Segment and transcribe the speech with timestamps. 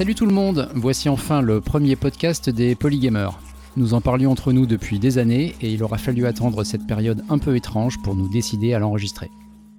[0.00, 3.38] Salut tout le monde, voici enfin le premier podcast des Polygamers.
[3.76, 7.22] Nous en parlions entre nous depuis des années et il aura fallu attendre cette période
[7.28, 9.28] un peu étrange pour nous décider à l'enregistrer.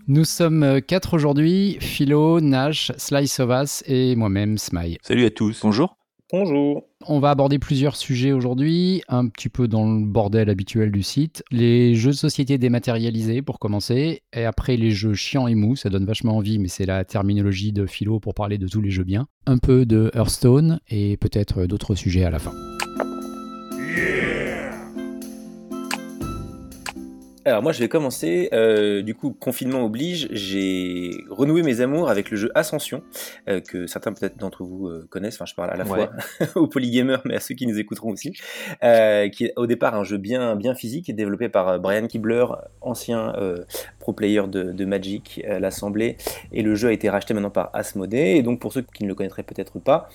[0.07, 4.99] Nous sommes quatre aujourd'hui, Philo, Nash, Slice of Us et moi-même, Smile.
[5.01, 5.59] Salut à tous.
[5.63, 5.97] Bonjour.
[6.31, 6.83] Bonjour.
[7.07, 11.43] On va aborder plusieurs sujets aujourd'hui, un petit peu dans le bordel habituel du site.
[11.51, 15.89] Les jeux de société dématérialisés pour commencer, et après les jeux chiants et mous, ça
[15.89, 19.03] donne vachement envie, mais c'est la terminologie de philo pour parler de tous les jeux
[19.03, 19.27] bien.
[19.45, 22.53] Un peu de Hearthstone et peut-être d'autres sujets à la fin.
[27.43, 32.29] Alors moi je vais commencer, euh, du coup confinement oblige, j'ai renoué mes amours avec
[32.29, 33.01] le jeu Ascension,
[33.49, 36.11] euh, que certains peut-être d'entre vous euh, connaissent, enfin je parle à la fois
[36.55, 38.33] aux polygamers mais à ceux qui nous écouteront aussi,
[38.83, 42.45] euh, qui est au départ un jeu bien, bien physique, développé par euh, Brian Kibler,
[42.79, 43.63] ancien euh,
[44.01, 46.17] pro player de, Magic, l'Assemblée,
[46.51, 49.07] et le jeu a été racheté maintenant par Asmodee, et donc pour ceux qui ne
[49.07, 50.09] le connaîtraient peut-être pas,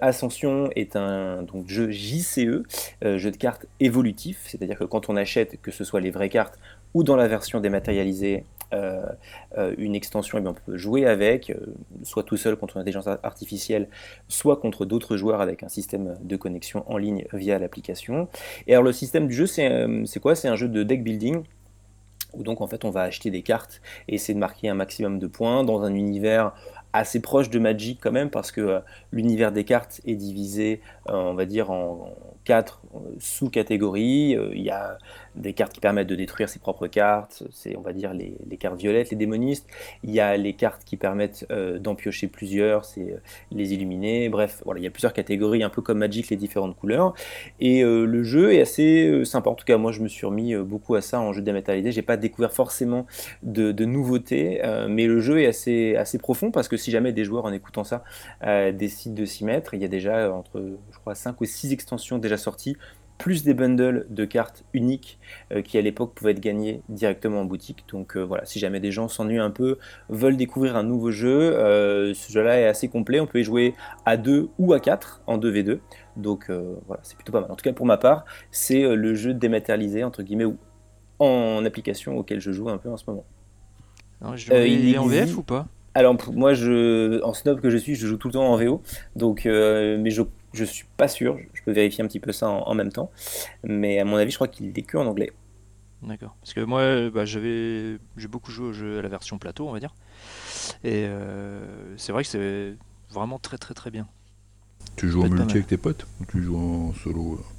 [0.00, 2.62] Ascension est un donc, jeu JCE,
[3.02, 6.58] jeu de cartes évolutif, c'est-à-dire que quand on achète, que ce soit les vraies cartes,
[6.94, 9.06] ou dans la version dématérialisée euh,
[9.58, 11.54] euh, une extension, eh on peut jouer avec, euh,
[12.02, 13.88] soit tout seul contre une intelligence artificielle,
[14.28, 18.28] soit contre d'autres joueurs avec un système de connexion en ligne via l'application.
[18.66, 20.34] Et alors le système du jeu, c'est quoi?
[20.34, 21.42] C'est un jeu de deck building
[22.36, 25.18] où donc en fait on va acheter des cartes et essayer de marquer un maximum
[25.18, 26.52] de points dans un univers
[26.96, 28.80] assez proche de Magic quand même parce que
[29.12, 32.80] l'univers des cartes est divisé on va dire en quatre
[33.18, 34.36] sous-catégories.
[34.52, 34.98] Il y a
[35.36, 38.78] des cartes qui permettent de détruire ses propres cartes, c'est on va dire les, cartes
[38.78, 39.66] violettes, les démonistes.
[40.02, 43.18] Il y a les cartes qui permettent euh, d'en piocher plusieurs, c'est euh,
[43.52, 44.28] les illuminer.
[44.28, 47.14] Bref, voilà, il y a plusieurs catégories, un peu comme Magic, les différentes couleurs.
[47.60, 49.50] Et euh, le jeu est assez sympa.
[49.50, 51.92] En tout cas, moi, je me suis remis beaucoup à ça en jeu dématérialisé.
[51.92, 53.06] J'ai pas découvert forcément
[53.42, 57.44] de, nouveautés, mais le jeu est assez, assez profond parce que si jamais des joueurs
[57.44, 58.04] en écoutant ça
[58.72, 62.18] décident de s'y mettre, il y a déjà entre, je crois, 5 ou 6 extensions
[62.18, 62.76] déjà sorties
[63.18, 65.18] plus des bundles de cartes uniques
[65.52, 67.84] euh, qui à l'époque pouvaient être gagnés directement en boutique.
[67.90, 71.56] Donc euh, voilà, si jamais des gens s'ennuient un peu, veulent découvrir un nouveau jeu,
[71.56, 73.20] euh, ce jeu-là est assez complet.
[73.20, 73.74] On peut y jouer
[74.04, 75.78] à 2 ou à 4 en 2v2.
[76.16, 76.50] Donc
[76.86, 77.50] voilà, c'est plutôt pas mal.
[77.50, 80.56] En tout cas pour ma part, c'est le jeu dématérialisé entre guillemets ou
[81.18, 83.24] en application auquel je joue un peu en ce moment.
[84.50, 85.66] il est en VF ou pas?
[85.98, 88.82] Alors moi, je, en snob que je suis, je joue tout le temps en VO,
[89.14, 90.22] donc mais je
[90.56, 93.10] je suis pas sûr, je peux vérifier un petit peu ça en, même temps.
[93.62, 95.32] Mais à mon avis, je crois qu'il est que en anglais.
[96.02, 96.36] D'accord.
[96.40, 99.72] Parce que moi, bah, j'avais, j'ai beaucoup joué au jeu à la version plateau, on
[99.72, 99.94] va dire.
[100.82, 102.74] Et euh, c'est vrai que c'est
[103.10, 104.06] vraiment très très très bien.
[104.96, 107.55] Tu joues en multi avec tes potes ou tu joues en solo euh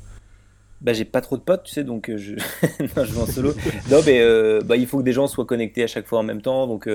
[0.81, 2.33] bah j'ai pas trop de potes, tu sais, donc euh, je...
[2.95, 3.53] non, je joue en solo.
[3.89, 4.21] non, mais
[4.63, 6.87] bah, il faut que des gens soient connectés à chaque fois en même temps, donc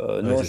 [0.00, 0.42] non,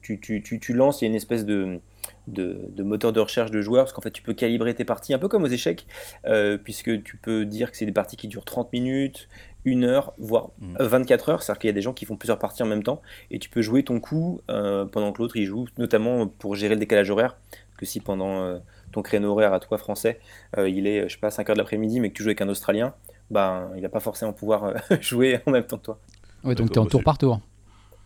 [0.00, 1.80] tu, tu, tu, tu, lances, il y a une espèce de,
[2.28, 5.18] de, moteur de recherche de joueurs, parce qu'en fait tu peux calibrer tes parties un
[5.18, 5.86] peu comme aux échecs,
[6.26, 9.28] euh, puisque tu peux dire que c'est des parties qui durent 30 minutes,
[9.66, 11.30] 1 heure, voire 24 mm.
[11.30, 13.38] heures, c'est-à-dire qu'il y a des gens qui font plusieurs parties en même temps, et
[13.38, 16.80] tu peux jouer ton coup euh, pendant que l'autre il joue, notamment pour gérer le
[16.80, 17.36] décalage horaire,
[17.76, 18.58] que si pendant euh,
[18.92, 20.20] ton créneau horaire à toi français,
[20.56, 22.48] il est, je sais pas, 5 heures de l'après-midi, mais que tu joues avec un
[22.48, 22.94] Australien,
[23.30, 26.00] ben, il va pas forcément pouvoir jouer en même temps que toi.
[26.44, 27.40] Ouais, donc tu es en tour par tour.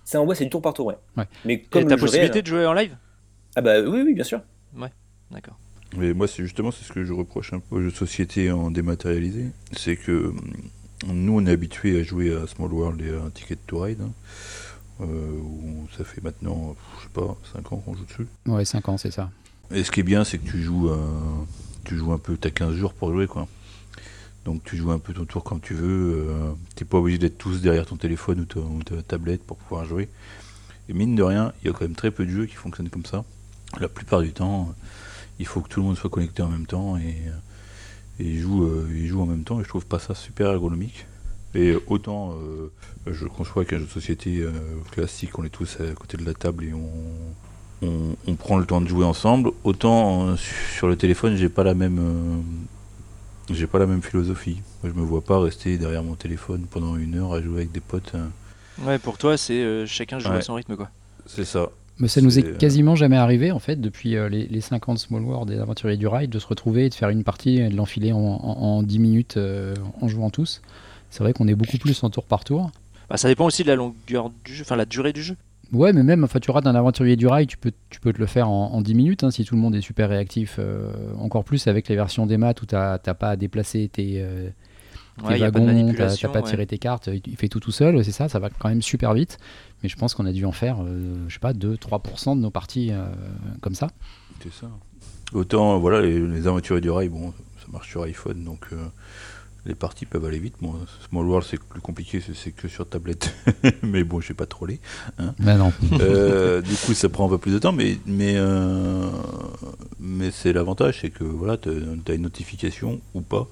[0.05, 0.97] C'est en ouais, c'est du tour par tour, ouais.
[1.17, 1.27] ouais.
[1.45, 2.97] Mais comme la possibilité de jouer en live?
[3.55, 4.41] Ah bah oui, oui, bien sûr.
[4.77, 4.91] Ouais,
[5.31, 5.59] d'accord.
[5.97, 8.51] Mais moi, c'est justement c'est ce que je reproche un peu aux jeux de société
[8.51, 9.47] en dématérialisé.
[9.73, 10.41] C'est que hum,
[11.07, 14.01] nous, on est habitué à jouer à Small World et à Ticket to Ride.
[14.01, 14.13] Hein,
[15.01, 18.27] euh, où ça fait maintenant, je sais pas, 5 ans qu'on joue dessus.
[18.47, 19.31] Ouais, 5 ans, c'est ça.
[19.73, 20.91] Et ce qui est bien, c'est que tu joues,
[21.85, 23.49] tu joues un peu, tu as 15 jours pour jouer, quoi.
[24.45, 26.27] Donc tu joues un peu ton tour comme tu veux.
[26.29, 30.09] Euh, t'es pas obligé d'être tous derrière ton téléphone ou, ta, tablette pour pouvoir jouer.
[30.89, 32.91] Et mine de rien, il y a quand même très peu de jeux qui fonctionnent
[32.91, 33.25] comme ça
[33.81, 34.75] la plupart du temps,
[35.39, 37.17] il faut que tout le monde soit connecté en même temps et,
[38.23, 39.61] et joue, euh, joue en même temps.
[39.61, 41.07] Et je trouve pas ça super ergonomique.
[41.55, 42.73] Et autant euh,
[43.07, 44.53] je conçois qu'un jeu de société euh,
[44.91, 46.89] classique, on est tous à côté de la table et on,
[47.83, 52.43] on, prend le temps de jouer ensemble, autant sur le téléphone, j'ai pas la même.
[53.51, 54.61] j'ai pas la même philosophie.
[54.85, 57.81] je me vois pas rester derrière mon téléphone pendant une heure à jouer avec des
[57.81, 58.13] potes.
[58.83, 60.89] Ouais, pour toi, c'est chacun joue à son rythme, quoi.
[61.27, 61.69] C'est ça.
[61.99, 64.99] Mais ça nous est euh, quasiment jamais arrivé, en fait, depuis euh, les, les 50
[64.99, 67.69] Small World des aventuriers du rail, de se retrouver et de faire une partie et
[67.69, 70.63] de l'enfiler en, 10 minutes euh, en jouant tous.
[71.11, 72.71] C'est vrai qu'on est beaucoup plus en tour par tour.
[73.09, 75.37] Bah, ça dépend aussi de la longueur du jeu, enfin la durée du jeu.
[75.73, 78.19] Ouais, mais même, enfin, tu rates un aventurier du rail, tu peux, tu peux te
[78.19, 80.61] le faire en, 10 minutes hein, si tout le monde est super réactif.
[81.19, 84.25] encore plus avec les versions des maths où tu n'as pas à déplacer tes,
[85.27, 88.39] tes wagons, t'as pas tiré tes cartes, il fait tout tout seul, c'est ça, ça
[88.39, 89.39] va quand même super vite.
[89.83, 92.51] Mais je pense qu'on a dû en faire, euh, je sais pas, 2-3% de nos
[92.51, 93.05] parties euh,
[93.61, 93.89] comme ça.
[94.39, 94.69] c'était ça.
[95.33, 98.87] Autant, voilà, les, les aventuriers du rail, bon, ça marche sur iPhone, donc euh,
[99.65, 100.61] les parties peuvent aller vite.
[100.61, 100.75] Moi,
[101.09, 103.33] Small World, c'est plus compliqué, c'est- que sur tablette.
[103.83, 104.81] mais bon, je vais pas troller.
[105.39, 105.73] Mais non.
[106.01, 109.09] Euh, du coup, ça prend un peu plus de temps, mais, mais, euh,
[110.01, 113.49] mais c'est l'avantage, c'est que voilà, tu as une notification ou pas.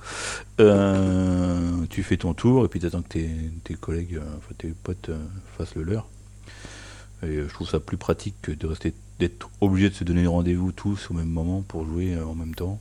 [0.60, 3.30] Euh, tu fais ton tour et puis tu attends que tes,
[3.64, 5.10] tes collègues, enfin tes potes
[5.56, 6.08] fassent le leur.
[7.22, 10.72] Et je trouve ça plus pratique que de rester d'être obligé de se donner rendez-vous
[10.72, 12.80] tous au même moment pour jouer en même temps.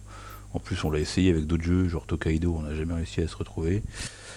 [0.54, 3.28] En plus, on l'a essayé avec d'autres jeux, genre Tokaido, on n'a jamais réussi à
[3.28, 3.84] se retrouver.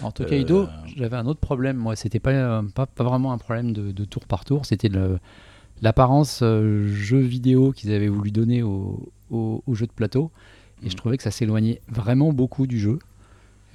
[0.01, 1.77] En Tokaido, Euh, j'avais un autre problème.
[1.77, 4.65] Moi, c'était pas, euh, pas, pas vraiment un problème de, de tour par tour.
[4.67, 4.89] C'était
[5.81, 10.31] l'apparence euh, jeu vidéo qu'ils avaient voulu donner au, au- au jeu de plateau.
[10.85, 10.97] Et je Mm.
[10.97, 12.99] trouvais que ça s'éloignait vraiment beaucoup du jeu.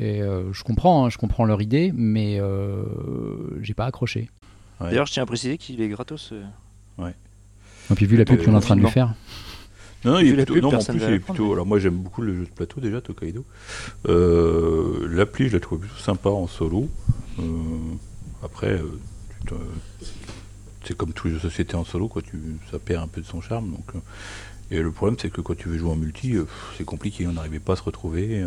[0.01, 2.85] Et euh, je comprends, hein, je comprends leur idée, mais euh,
[3.63, 4.31] j'ai pas accroché.
[4.81, 4.91] Ouais.
[4.91, 6.31] D'ailleurs, je tiens à préciser qu'il est gratos.
[6.33, 6.45] euh.
[7.91, 9.15] Et puis vu la pub qu'on est en train de lui faire,
[10.05, 11.53] Non, il est plutôt, pub, non, en plus, il est plutôt.
[11.53, 13.45] Alors, moi, j'aime beaucoup le jeu de plateau déjà, Tokaido.
[14.09, 16.89] Euh, L'appli, je la trouve plutôt sympa en solo.
[17.41, 17.43] Euh,
[18.45, 19.57] après, euh,
[20.85, 22.23] c'est comme tous les jeux de société en solo, quoi.
[22.23, 22.39] Tu,
[22.71, 23.71] ça perd un peu de son charme.
[23.71, 23.99] Donc, euh,
[24.71, 26.37] et le problème, c'est que quand tu veux jouer en multi,
[26.77, 27.27] c'est compliqué.
[27.27, 28.45] On n'arrivait pas à se retrouver.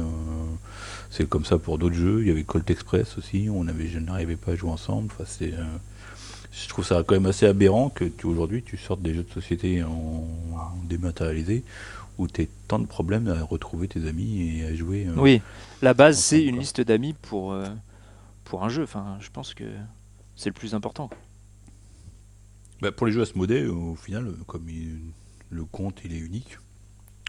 [1.10, 2.22] c'est comme ça pour d'autres jeux.
[2.22, 3.50] Il y avait Colt Express aussi.
[3.52, 5.10] On n'arrivais pas à jouer ensemble.
[5.12, 5.52] Enfin, c'est.
[6.52, 9.32] Je trouve ça quand même assez aberrant que tu, aujourd'hui tu sortes des jeux de
[9.32, 9.90] société en,
[10.54, 11.64] en dématérialisé
[12.18, 15.08] où tu tant de problèmes à retrouver tes amis et à jouer.
[15.08, 15.42] euh, Oui,
[15.82, 17.66] la base, c'est une liste d'amis pour, euh,
[18.44, 18.84] pour un jeu.
[18.84, 19.64] Enfin, je pense que
[20.36, 21.10] c'est le plus important.
[22.82, 25.00] bah, pour les jeux modèle, au final, comme il-
[25.50, 26.58] le compte il est unique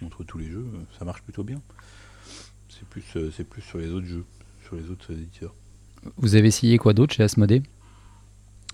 [0.04, 0.66] entre tous les jeux,
[0.98, 1.60] ça marche plutôt bien.
[2.68, 4.24] C'est plus, euh, c'est plus sur les autres jeux,
[4.66, 5.54] sur les autres éditeurs.
[6.16, 7.62] vous avez essayé quoi d'autre chez Asmodée?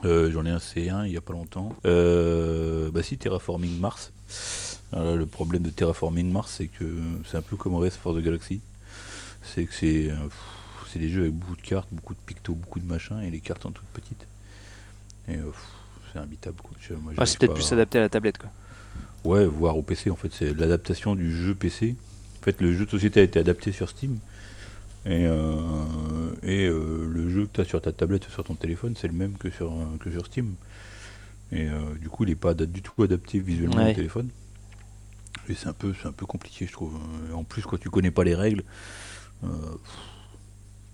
[0.05, 1.75] Euh, J'en ai un C1 il y a pas longtemps.
[1.87, 4.13] Euh, bah si, Terraforming Mars.
[4.93, 6.85] Alors là, le problème de Terraforming Mars, c'est que
[7.29, 8.61] c'est un peu comme Race for the Galaxy.
[9.43, 10.15] C'est que c'est euh,
[10.93, 13.41] c'est des jeux avec beaucoup de cartes, beaucoup de pictos, beaucoup de machins, et les
[13.41, 14.27] cartes sont toutes petites.
[15.29, 15.37] Et
[16.13, 16.57] c'est imbitable.
[17.19, 18.39] Ah, c'est peut-être plus à- adapté à la tablette.
[18.39, 18.51] Quoi.
[19.25, 21.97] Ouais, voire au PC en fait, c'est l'adaptation du jeu PC.
[22.41, 24.19] En fait, le jeu de société a été adapté sur Steam.
[25.09, 25.63] Et, euh,
[26.43, 29.09] et euh, le jeu que tu as sur ta tablette ou sur ton téléphone, c'est
[29.09, 30.55] le même que sur, euh, que sur Steam.
[31.51, 33.93] Et euh, du coup, il n'est pas du tout adapté visuellement Ouais.
[33.93, 34.29] au téléphone.
[35.49, 36.93] Et c'est un, peu, c'est un peu compliqué, je trouve.
[37.31, 38.65] Et en plus, quand tu connais pas les règles,
[39.45, 39.49] euh,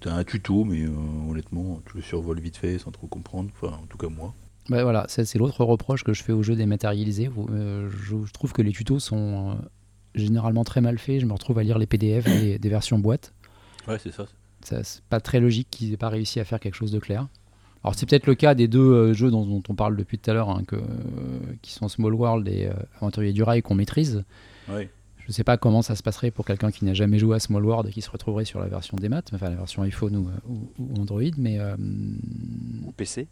[0.00, 0.90] tu as un tuto, mais euh,
[1.28, 3.50] honnêtement, tu le survoles vite fait sans trop comprendre.
[3.60, 4.32] Enfin, en tout cas, moi.
[4.68, 7.30] Bah voilà, c'est l'autre reproche que je fais aux jeux dématérialisés.
[7.50, 9.54] Euh, je, je trouve que les tutos sont euh,
[10.14, 11.20] généralement très mal faits.
[11.20, 13.34] Je me retrouve à lire les PDF des, des versions boîte.
[13.88, 14.26] Ouais, c'est ça.
[14.62, 17.28] Ça, c'est pas très logique qu'ils aient pas réussi à faire quelque chose de clair.
[17.82, 20.30] Alors c'est peut-être le cas des deux euh, jeux dont, dont on parle depuis tout
[20.30, 20.80] à l'heure, hein, euh,
[21.60, 24.24] qui sont Small World et euh, Aventurier du Rail qu'on maîtrise.
[24.70, 24.88] Ouais.
[25.26, 27.62] Je sais pas comment ça se passerait pour quelqu'un qui n'a jamais joué à Small
[27.64, 30.28] World et qui se retrouverait sur la version des maths, enfin la version iPhone ou,
[30.50, 31.76] ou- ou Android, mais euh,
[32.86, 33.26] Ou PC.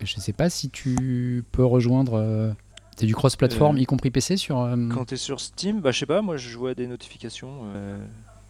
[0.00, 2.14] je sais pas si tu peux rejoindre.
[2.14, 2.52] euh,
[2.96, 4.60] c'est du cross-platform, Euh, y compris PC sur.
[4.60, 7.64] euh, Quand tu es sur Steam, bah, je sais pas, moi je vois des notifications.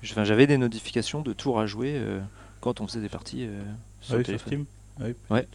[0.03, 2.21] Euh, Enfin, j'avais des notifications de tours à jouer euh,
[2.61, 3.61] quand on faisait des parties euh,
[4.01, 4.41] sur Ah oui, sur.
[4.41, 4.65] Steam
[5.01, 5.47] Oui, Ouais.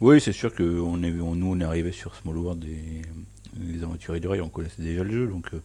[0.00, 3.02] Oui, c'est sûr que on est, on- nous, on est arrivé sur Small World et
[3.60, 5.60] les aventuriers du rail, on connaissait déjà le jeu, donc euh,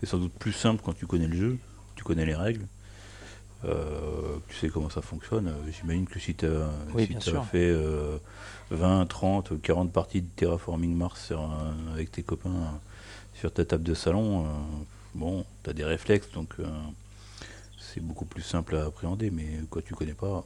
[0.00, 1.58] c'est sans doute plus simple quand tu connais le jeu,
[1.96, 2.64] tu connais les règles,
[3.64, 5.48] euh, tu sais comment ça fonctionne.
[5.48, 7.44] Euh, J'imagine que si tu as, Oui, sûr.
[7.44, 8.16] fait euh,
[8.70, 11.32] 20, 30, 40 parties de Terraforming Mars
[11.92, 14.48] avec tes copains euh, sur ta table de salon, euh,
[15.14, 16.64] bon, tu as des réflexes, donc euh,
[17.94, 20.44] c'est beaucoup plus simple à appréhender, mais quand tu connais pas...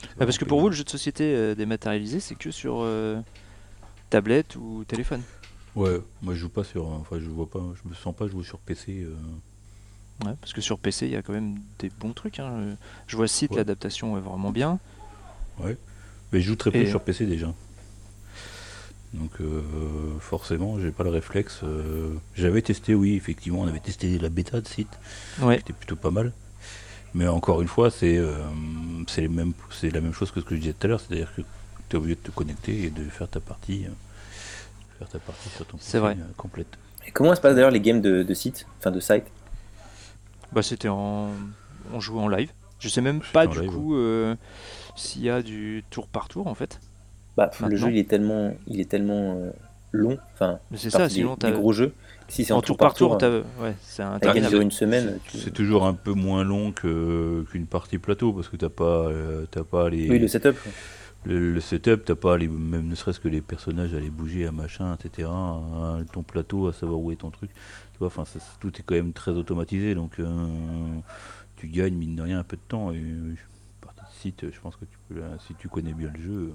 [0.00, 2.78] c'est Ah, parce que pour vous, le jeu de société euh, dématérialisé, c'est que sur
[2.80, 3.20] euh,
[4.10, 5.20] tablette ou téléphone.
[5.74, 6.88] Ouais, moi je joue pas sur.
[6.88, 7.60] Enfin, je vois pas.
[7.82, 9.02] Je me sens pas jouer sur PC.
[9.02, 9.14] euh.
[10.26, 12.38] Ouais, parce que sur PC, il y a quand même des bons trucs.
[12.40, 12.76] hein.
[13.06, 13.58] Je vois site, Ouais.
[13.58, 14.78] l'adaptation est vraiment bien.
[15.62, 17.52] Mais je joue très peu Et- sur PC déjà.
[19.12, 19.62] Donc euh,
[20.18, 21.60] forcément, j'ai pas le réflexe.
[21.62, 22.14] euh.
[22.34, 24.88] J'avais testé, oui, effectivement, on avait testé la bêta de site.
[25.40, 25.58] Ouais.
[25.58, 26.32] C'était plutôt pas mal.
[27.16, 28.36] Mais encore une fois, c'est euh,
[29.08, 31.40] c'est la même chose que ce que je disais tout à l'heure, c'est-à-dire que
[31.88, 33.90] tu es obligé de te connecter et de faire ta partie, euh,
[34.98, 36.12] faire ta partie sur ton PC vrai.
[36.20, 36.68] euh, complète.
[37.06, 39.24] Et comment se passe d'ailleurs les games de, de site, enfin de site?
[40.52, 41.30] Bah, c'était en.
[41.94, 42.50] On jouait en live.
[42.80, 44.34] Je sais même pas du live, coup euh,
[44.96, 46.80] s'il y a du tour par tour en fait.
[47.36, 49.50] Bah, le jeu il est tellement, il est tellement euh,
[49.92, 51.50] long, enfin Mais c'est ça, des- sinon des, t'as.
[51.52, 51.94] gros jeux.
[52.28, 53.62] Si c'est En en tour par tour, euh, t'as.
[53.62, 54.56] Ouais, c'est interminable.
[54.62, 55.18] une semaine.
[55.28, 59.46] tu- C'est toujours un peu moins long qu'une partie plateau parce que t'as pas, euh,
[59.50, 60.10] t'as pas les.
[60.10, 60.56] Oui, le setup.
[61.24, 64.52] le, setup, t'as pas les, même ne serait-ce que les personnages à les bouger, à
[64.52, 65.28] machin, etc.
[66.12, 67.50] ton plateau, à savoir où est ton truc.
[67.92, 68.24] Tu vois, enfin,
[68.60, 70.26] tout est quand même très automatisé, donc euh,
[71.56, 72.92] tu gagnes mine de rien un peu de temps.
[72.92, 73.02] Et
[73.80, 76.54] partie de site, je pense que tu peux, si tu connais bien le jeu,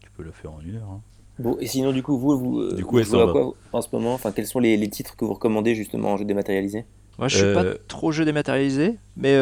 [0.00, 0.90] tu peux la faire en une heure.
[0.90, 1.00] Hein.
[1.38, 3.88] Bon, et sinon, du coup, vous, vous, euh, du coup, jouez à quoi en ce
[3.92, 4.14] moment?
[4.14, 6.84] Enfin, quels sont les, les, titres que vous recommandez justement en jeu dématérialisé?
[7.18, 9.34] Moi, je suis pas euh, trop jeu dématérialisé, mais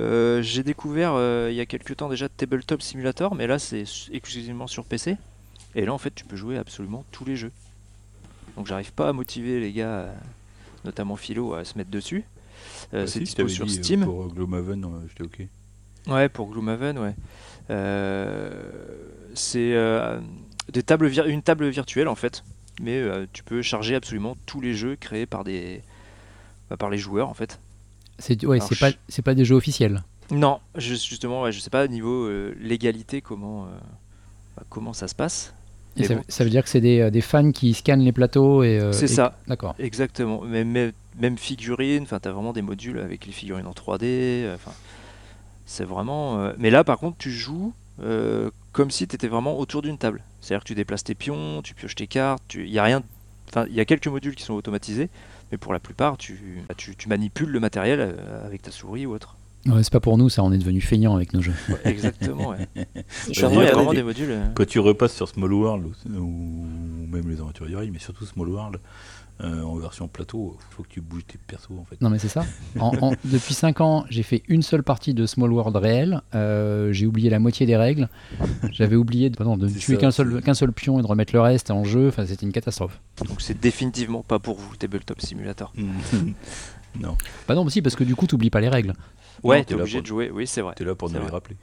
[0.00, 3.84] euh, j'ai découvert euh, il y a quelques temps déjà Tabletop Simulator, mais là c'est
[4.12, 5.16] exclusivement sur PC.
[5.76, 7.52] Et là en fait tu peux jouer absolument tous les jeux.
[8.56, 10.14] Donc j'arrive pas à motiver les gars, euh,
[10.84, 12.24] notamment Philo, à se mettre dessus.
[12.92, 14.04] Bah c'est dispo sur Steam.
[14.04, 15.46] Pour Gloomhaven, j'étais ok.
[16.06, 17.14] Ouais, pour Gloomhaven, ouais.
[19.34, 19.74] c'est
[20.72, 22.42] des tables une table virtuelle en fait,
[22.80, 23.02] mais
[23.32, 25.82] tu peux charger absolument tous les jeux créés par des
[26.70, 27.60] bah, par les joueurs en fait.
[28.18, 30.02] C'est ouais, c'est pas c'est pas des jeux officiels.
[30.30, 33.68] Non, justement, ouais, je sais pas au niveau euh, légalité comment euh,
[34.56, 35.54] bah, comment ça se passe.
[35.96, 38.80] Et ça, veut dire que c'est des, euh, des, fans qui scannent les plateaux et.
[38.92, 39.38] c'est ça.
[39.46, 39.76] D'accord.
[39.78, 40.40] Exactement.
[40.42, 42.02] Même, même figurines.
[42.02, 44.52] Enfin, t'as vraiment des modules avec les figurines en 3D.
[44.54, 44.72] Enfin,
[45.66, 46.52] c'est vraiment.
[46.58, 47.72] Mais là, par contre, tu joues
[48.72, 50.24] comme si tu étais vraiment autour d'une table.
[50.44, 52.54] C'est-à-dire que tu déplaces tes pions, tu pioches tes cartes.
[52.54, 53.02] Il y a rien.
[53.48, 55.08] Enfin, il y a quelques modules qui sont automatisés,
[55.50, 59.36] mais pour la plupart, tu, tu, manipules le matériel euh, avec ta souris ou autre.
[59.66, 61.54] Ouais, c'est pas pour nous, ça, on est devenu feignant avec nos jeux.
[61.84, 62.68] exactement, ouais.
[63.28, 64.30] il y a vraiment des, modules.
[64.30, 64.48] Euh.
[64.54, 66.66] Quand tu repasses sur Small World, ou,
[67.10, 68.80] même les aventures du rail, mais surtout Small World,
[69.40, 72.00] euh, en version plateau, il faut que tu bouges tes persos en fait.
[72.00, 72.44] Non mais c'est ça.
[73.24, 76.20] depuis 5 ans, j'ai fait une seule partie de Small World réel.
[76.92, 78.08] j'ai oublié la moitié des règles.
[78.70, 82.08] J'avais oublié de, de tuer qu'un seul, pion et de remettre le reste en jeu.
[82.08, 83.00] Enfin, c'était une catastrophe.
[83.26, 85.72] Donc c'est définitivement pas pour vous, Tabletop Simulator.
[87.00, 87.16] non.
[87.48, 88.94] Bah non, mais si, parce que du coup, tu n'oublies pas les règles.
[89.42, 90.30] Ouais, t'es obligé de jouer.
[90.30, 90.74] Oui, c'est vrai.
[90.76, 91.56] T'es là pour nous les rappeler.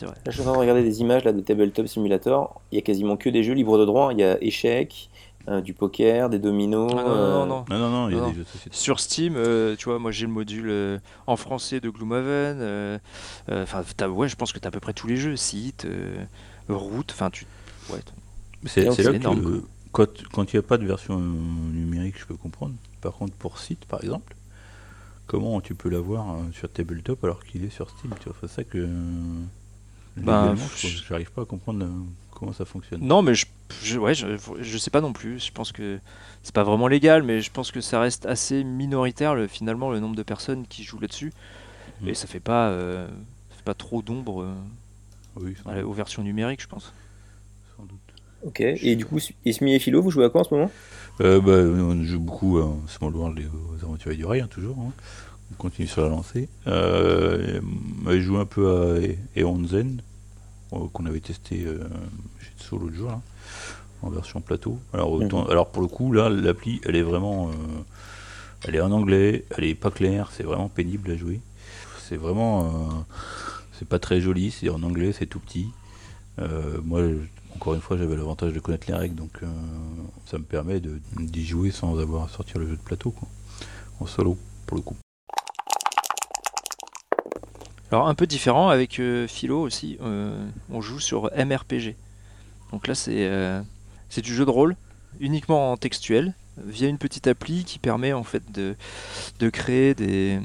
[0.00, 0.14] Vrai.
[0.14, 2.62] Là, je suis en train de regarder des images là, de Tabletop Simulator.
[2.72, 4.12] Il y a quasiment que des jeux libres de droit.
[4.12, 5.09] Il y a échecs,
[5.48, 6.92] euh, du poker, des dominos.
[6.94, 9.86] Ah, non, non, non, non, non, il y a des jeux Sur Steam, euh, tu
[9.86, 13.00] vois, moi j'ai le module euh, en français de Gloomhaven.
[13.50, 15.86] Enfin, ouais, je pense que tu as à peu près tous les jeux, site,
[16.68, 17.10] route.
[17.12, 17.46] Enfin, tu.
[17.90, 18.00] Ouais,
[18.66, 22.74] c'est là que quand il n'y a pas de version numérique, je peux comprendre.
[23.00, 24.36] Par contre, pour site, par exemple,
[25.26, 28.64] comment tu peux l'avoir sur Tabletop alors qu'il est sur Steam Tu vois, c'est ça
[28.64, 28.86] que.
[30.18, 30.54] Ben,
[31.08, 31.86] j'arrive pas à comprendre
[32.40, 33.00] comment ça fonctionne?
[33.02, 33.46] Non, mais je,
[33.82, 34.26] je, ouais, je,
[34.58, 35.44] je, sais pas non plus.
[35.44, 36.00] Je pense que
[36.42, 40.00] c'est pas vraiment légal, mais je pense que ça reste assez minoritaire le, finalement le
[40.00, 41.32] nombre de personnes qui jouent là-dessus.
[42.00, 42.08] Mm.
[42.08, 43.06] Et ça fait pas, euh,
[43.50, 44.46] fait pas trop d'ombre
[45.38, 46.92] euh, aux versions numériques, je pense.
[47.76, 47.98] Sans doute.
[48.42, 50.70] Ok, et du coup, Ismi et Philo, vous jouez à quoi en ce moment?
[51.20, 54.78] Euh, bah, On joue beaucoup à Small World et aux Aventuriers du Rail, hein, toujours.
[54.78, 54.92] Hein.
[55.52, 56.48] On continue sur la lancée.
[56.66, 57.60] Euh,
[58.06, 58.70] je joue un peu
[59.36, 60.00] à Eon Zen,
[60.70, 61.78] qu'on avait testé euh,
[62.40, 63.20] chez Tso l'autre jour,
[64.02, 64.78] en version plateau.
[64.92, 65.46] Alors, mhm.
[65.50, 67.48] alors pour le coup, là, l'appli, elle est vraiment.
[67.48, 67.52] Euh,
[68.66, 71.40] elle est en anglais, elle est pas claire, c'est vraiment pénible à jouer.
[71.98, 72.64] C'est vraiment.
[72.64, 72.68] Euh,
[73.78, 75.68] c'est pas très joli, c'est en anglais, c'est tout petit.
[76.84, 77.00] moi,
[77.54, 79.40] encore une fois, j'avais l'avantage de connaître les règles, donc
[80.26, 83.28] ça me permet d'y jouer sans avoir à sortir le jeu de plateau, quoi.
[84.00, 84.36] En solo,
[84.66, 84.96] pour le coup.
[87.90, 90.32] Alors un peu différent avec euh, Philo aussi, euh,
[90.70, 91.96] on joue sur MRPG.
[92.72, 93.60] Donc là c'est euh,
[94.08, 94.76] c'est du jeu de rôle
[95.18, 98.76] uniquement en textuel via une petite appli qui permet en fait de,
[99.40, 100.38] de créer des,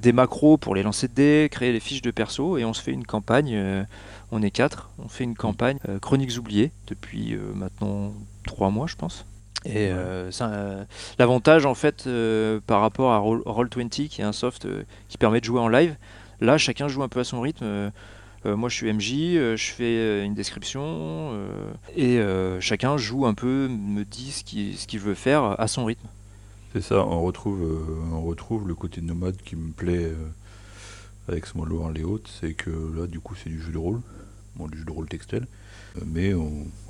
[0.00, 2.80] des macros pour les lancer de dés, créer les fiches de perso et on se
[2.80, 3.86] fait une campagne,
[4.30, 8.12] on est quatre, on fait une campagne Chroniques oubliées depuis maintenant
[8.44, 9.24] trois mois je pense.
[9.64, 9.90] Et
[11.18, 12.08] l'avantage en fait
[12.66, 14.68] par rapport à Roll20 qui est un soft
[15.08, 15.96] qui permet de jouer en live,
[16.40, 17.64] Là, chacun joue un peu à son rythme.
[17.64, 17.90] Euh,
[18.46, 21.32] euh, moi, je suis MJ, euh, je fais une description
[21.96, 22.20] et
[22.60, 26.08] chacun joue un peu, me dit ce qu'il veut faire à son rythme.
[26.72, 30.10] C'est ça, on retrouve, le côté nomade qui me plaît
[31.28, 34.00] avec Small World et autres, c'est que là, du coup, c'est du jeu de rôle,
[34.56, 35.46] bon, du jeu de rôle textuel,
[36.04, 36.34] mais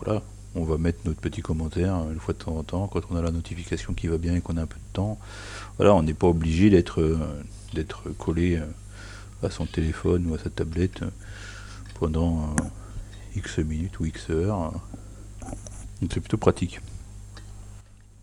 [0.03, 0.23] voilà,
[0.57, 3.23] on va mettre notre petit commentaire une fois de temps en temps quand on a
[3.23, 5.19] la notification qui va bien et qu'on a un peu de temps.
[5.77, 6.99] Voilà, on n'est pas obligé d'être
[8.19, 8.59] collé
[9.45, 11.05] à son téléphone ou à sa tablette
[11.99, 12.63] pendant euh,
[13.37, 14.73] X minutes ou X heures.
[16.01, 16.81] c'est plutôt pratique.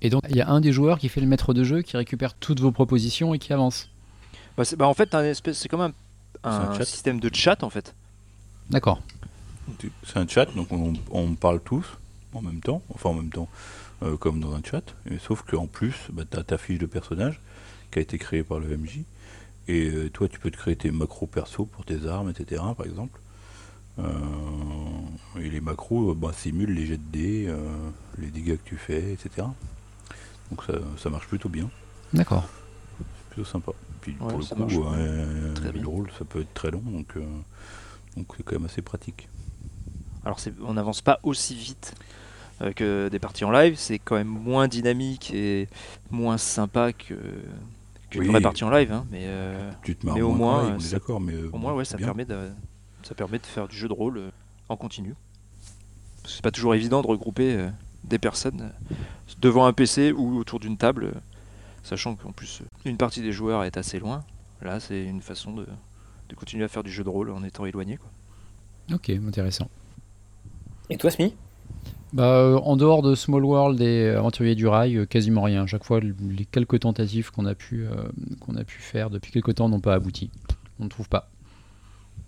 [0.02, 1.96] Et donc, il y a un des joueurs qui fait le maître de jeu, qui
[1.96, 3.90] récupère toutes vos propositions et qui avance.
[4.58, 5.16] Bah, bah en fait,
[5.54, 5.94] c'est comme
[6.44, 7.96] un, système de chat en fait.
[8.70, 9.02] D'accord.
[10.06, 11.86] C'est un chat, donc on, parle tous
[12.34, 13.48] en même temps, enfin en même temps,
[14.04, 14.84] euh, comme dans un chat,
[15.26, 17.40] sauf qu'en plus, bah, tu as ta fiche de personnage
[17.92, 19.02] qui a été créée par le MJ,
[19.68, 22.62] et euh, toi, tu peux te créer tes macros perso pour tes armes, etc.
[22.76, 23.20] Par exemple.
[25.40, 27.56] et les macros bah, simulent les jets de dés,
[28.18, 29.48] les dégâts que tu fais, etc.
[30.50, 31.70] Donc ça, ça marche plutôt bien.
[32.14, 32.46] D'accord.
[32.98, 33.72] C'est plutôt sympa.
[34.02, 34.84] Puis pour le coup,
[35.80, 37.16] le rôle, ça peut être très long, donc
[38.18, 39.28] donc c'est quand même assez pratique.
[40.26, 41.96] Alors on n'avance pas aussi vite
[42.62, 45.68] euh, que des parties en live, c'est quand même moins dynamique et
[46.12, 47.16] moins sympa que
[48.12, 51.36] qu'une vraie partie en live, hein, mais, euh, tu te mais au moins, d'accord, mais
[51.52, 52.50] au moins ouais, ça permet de
[53.04, 54.30] ça permet de faire du jeu de rôle euh,
[54.70, 55.16] en continu.
[56.26, 57.68] C'est pas toujours évident de regrouper
[58.04, 58.72] des personnes
[59.40, 61.14] devant un PC ou autour d'une table,
[61.82, 64.24] sachant qu'en plus une partie des joueurs est assez loin.
[64.62, 65.66] Là, c'est une façon de,
[66.30, 67.98] de, continuer à faire du jeu de rôle en étant éloigné.
[67.98, 68.12] Quoi.
[68.94, 69.68] Ok, intéressant.
[70.92, 71.34] Et toi, Smi
[72.14, 75.66] bah, euh, en dehors de Small World et Aventurier du Rail, euh, quasiment rien.
[75.66, 78.04] Chaque fois, les quelques tentatives qu'on a, pu, euh,
[78.42, 80.30] qu'on a pu faire depuis quelques temps n'ont pas abouti.
[80.80, 81.30] On ne trouve pas.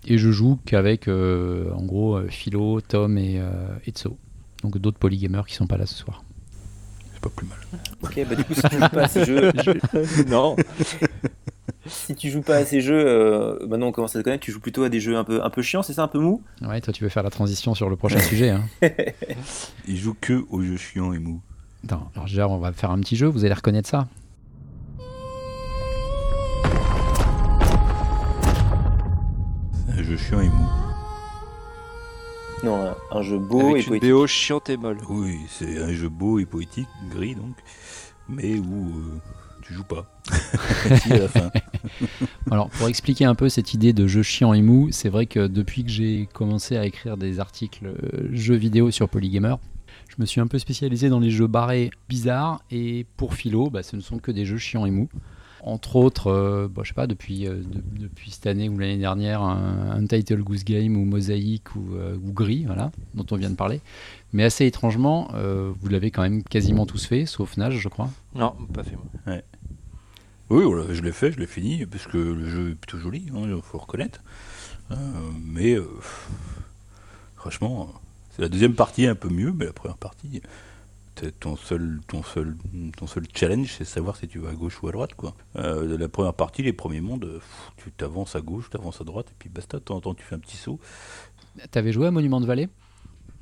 [0.06, 3.40] Et je joue qu'avec, en gros, Philo, Tom et
[3.86, 4.18] Etso.
[4.62, 6.24] Donc d'autres polygamers qui sont pas là ce soir.
[7.14, 7.58] C'est pas plus mal.
[8.02, 9.50] Ok, bah du coup, si tu joues pas à ces jeux.
[10.28, 10.56] non
[11.86, 14.52] si tu joues pas à ces jeux, euh, maintenant on commence à te connaître, tu
[14.52, 16.42] joues plutôt à des jeux un peu, un peu chiants, c'est ça, un peu mou?
[16.62, 18.50] Ouais, toi tu veux faire la transition sur le prochain sujet.
[18.50, 18.64] Hein.
[19.86, 21.40] Il joue que aux jeux chiants et mous.
[21.84, 24.06] Attends, alors déjà on va faire un petit jeu, vous allez reconnaître ça.
[29.86, 30.68] C'est un jeu chiant et mou.
[32.62, 34.10] Non, un jeu beau et une poétique.
[34.10, 34.96] BO chiante et molle.
[35.10, 37.56] Oui, c'est un jeu beau et poétique, gris donc,
[38.28, 39.20] mais où euh,
[39.62, 40.06] tu joues pas.
[42.50, 45.46] Alors, pour expliquer un peu cette idée de jeu chiant et mou, c'est vrai que
[45.46, 49.56] depuis que j'ai commencé à écrire des articles euh, jeux vidéo sur Polygamer,
[50.08, 53.82] je me suis un peu spécialisé dans les jeux barrés bizarres et pour philo, bah,
[53.82, 55.08] ce ne sont que des jeux chiants et mous.
[55.66, 57.62] Entre autres, euh, bah, je sais pas, depuis, euh,
[57.98, 61.86] depuis cette année ou l'année dernière, un, Title Goose Game ou Mosaïque ou,
[62.22, 63.80] ou, Gris, voilà, dont on vient de parler.
[64.34, 68.10] Mais assez étrangement, vous l'avez quand même quasiment tous fait, sauf Nage, je crois.
[68.34, 69.06] Non, pas fait moi.
[69.26, 69.42] Ouais.
[70.50, 73.36] Oui, je l'ai fait, je l'ai fini, parce que le jeu est plutôt joli, il
[73.36, 74.20] hein, faut reconnaître.
[74.90, 74.96] Euh,
[75.42, 75.88] mais euh,
[77.36, 77.92] franchement,
[78.30, 80.42] c'est la deuxième partie un peu mieux, mais la première partie,
[81.40, 82.56] ton seul, ton seul,
[82.96, 85.14] ton seul challenge, c'est savoir si tu vas à gauche ou à droite.
[85.14, 85.34] Quoi.
[85.56, 87.40] Euh, la première partie, les premiers mondes,
[87.76, 90.14] tu t'avances à gauche, tu avances à droite, et puis basta, de temps en temps
[90.14, 90.78] tu fais un petit saut.
[91.70, 92.68] T'avais joué à Monument de Vallée?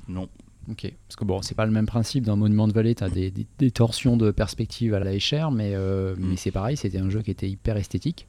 [0.06, 0.28] Non.
[0.70, 2.24] Ok, parce que bon, c'est pas le même principe.
[2.24, 3.32] Dans Monument de Vallée, tu as des,
[3.72, 6.18] torsions de perspective à la Escher, mais, euh, mm.
[6.20, 8.26] mais c'est pareil, c'était un jeu qui était hyper esthétique.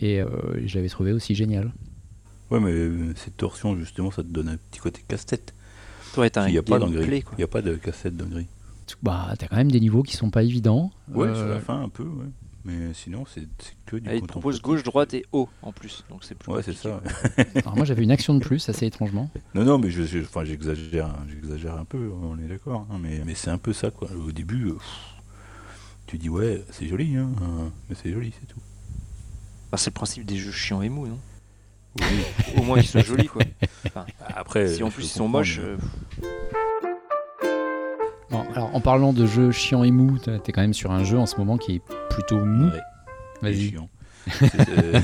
[0.00, 0.28] Et euh,
[0.64, 1.72] je l'avais trouvé aussi génial.
[2.50, 5.54] Ouais, mais euh, cette torsion, justement, ça te donne un petit côté casse-tête.
[6.14, 8.46] Toi, t'as un Il n'y a, pas Il n'y a pas de casse-tête dans gris.
[9.02, 10.90] Bah, t'as quand même des niveaux qui sont pas évidents.
[11.12, 12.26] Ouais, sur la fin, un peu, ouais.
[12.66, 13.46] Mais sinon, c'est
[13.86, 16.04] que du ah, Il propose gauche, droite et haut en plus.
[16.10, 17.00] Donc c'est plus Ouais, c'est ça.
[17.54, 19.30] Alors moi, j'avais une action de plus, assez étrangement.
[19.54, 22.84] Non, non, mais j'exagère j'exagère un peu, on est d'accord.
[22.90, 24.08] Hein, mais, mais c'est un peu ça, quoi.
[24.10, 24.78] Au début, euh,
[26.08, 27.30] tu dis, ouais, c'est joli, hein,
[27.88, 28.60] mais c'est joli, c'est tout.
[29.70, 31.18] Bah, c'est le principe des jeux chiants et mous, non?
[32.56, 33.42] Au moins qu'ils soient jolis, quoi.
[34.20, 35.60] Après, si en plus ils sont moches.
[35.60, 35.76] Euh,
[38.30, 41.26] alors en parlant de jeux chiants et mou, t'es quand même sur un jeu en
[41.26, 42.70] ce moment qui est plutôt mou.
[43.42, 43.74] Vas-y.
[44.42, 45.00] Euh,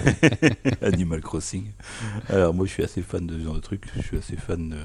[0.82, 1.70] Animal Crossing.
[2.28, 3.85] Alors moi je suis assez fan de ce genre de trucs.
[3.96, 4.76] Je suis assez fan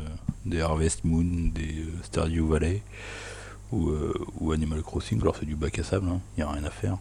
[0.45, 2.84] des Harvest Moon, des euh, Stardew Valley
[3.71, 5.19] ou, euh, ou, Animal Crossing.
[5.21, 6.21] Alors c'est du bac à sable, il hein.
[6.38, 6.97] n'y a rien à faire.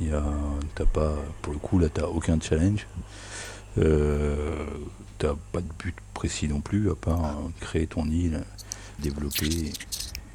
[0.00, 0.24] Y a,
[0.74, 2.86] t'as pas, pour le coup là t'as aucun challenge.
[3.76, 8.42] t'as pas de but précis non plus à part créer ton île,
[8.98, 9.72] développer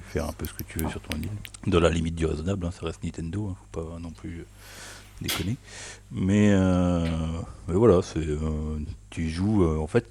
[0.09, 1.29] faire un peu ce que tu veux sur ton île.
[1.67, 4.45] Dans la limite du raisonnable, hein, ça reste Nintendo, hein, faut pas non plus euh,
[5.21, 5.55] déconner.
[6.11, 7.05] Mais, euh,
[7.67, 8.79] mais voilà, c'est euh,
[9.11, 10.09] tu joues en fait,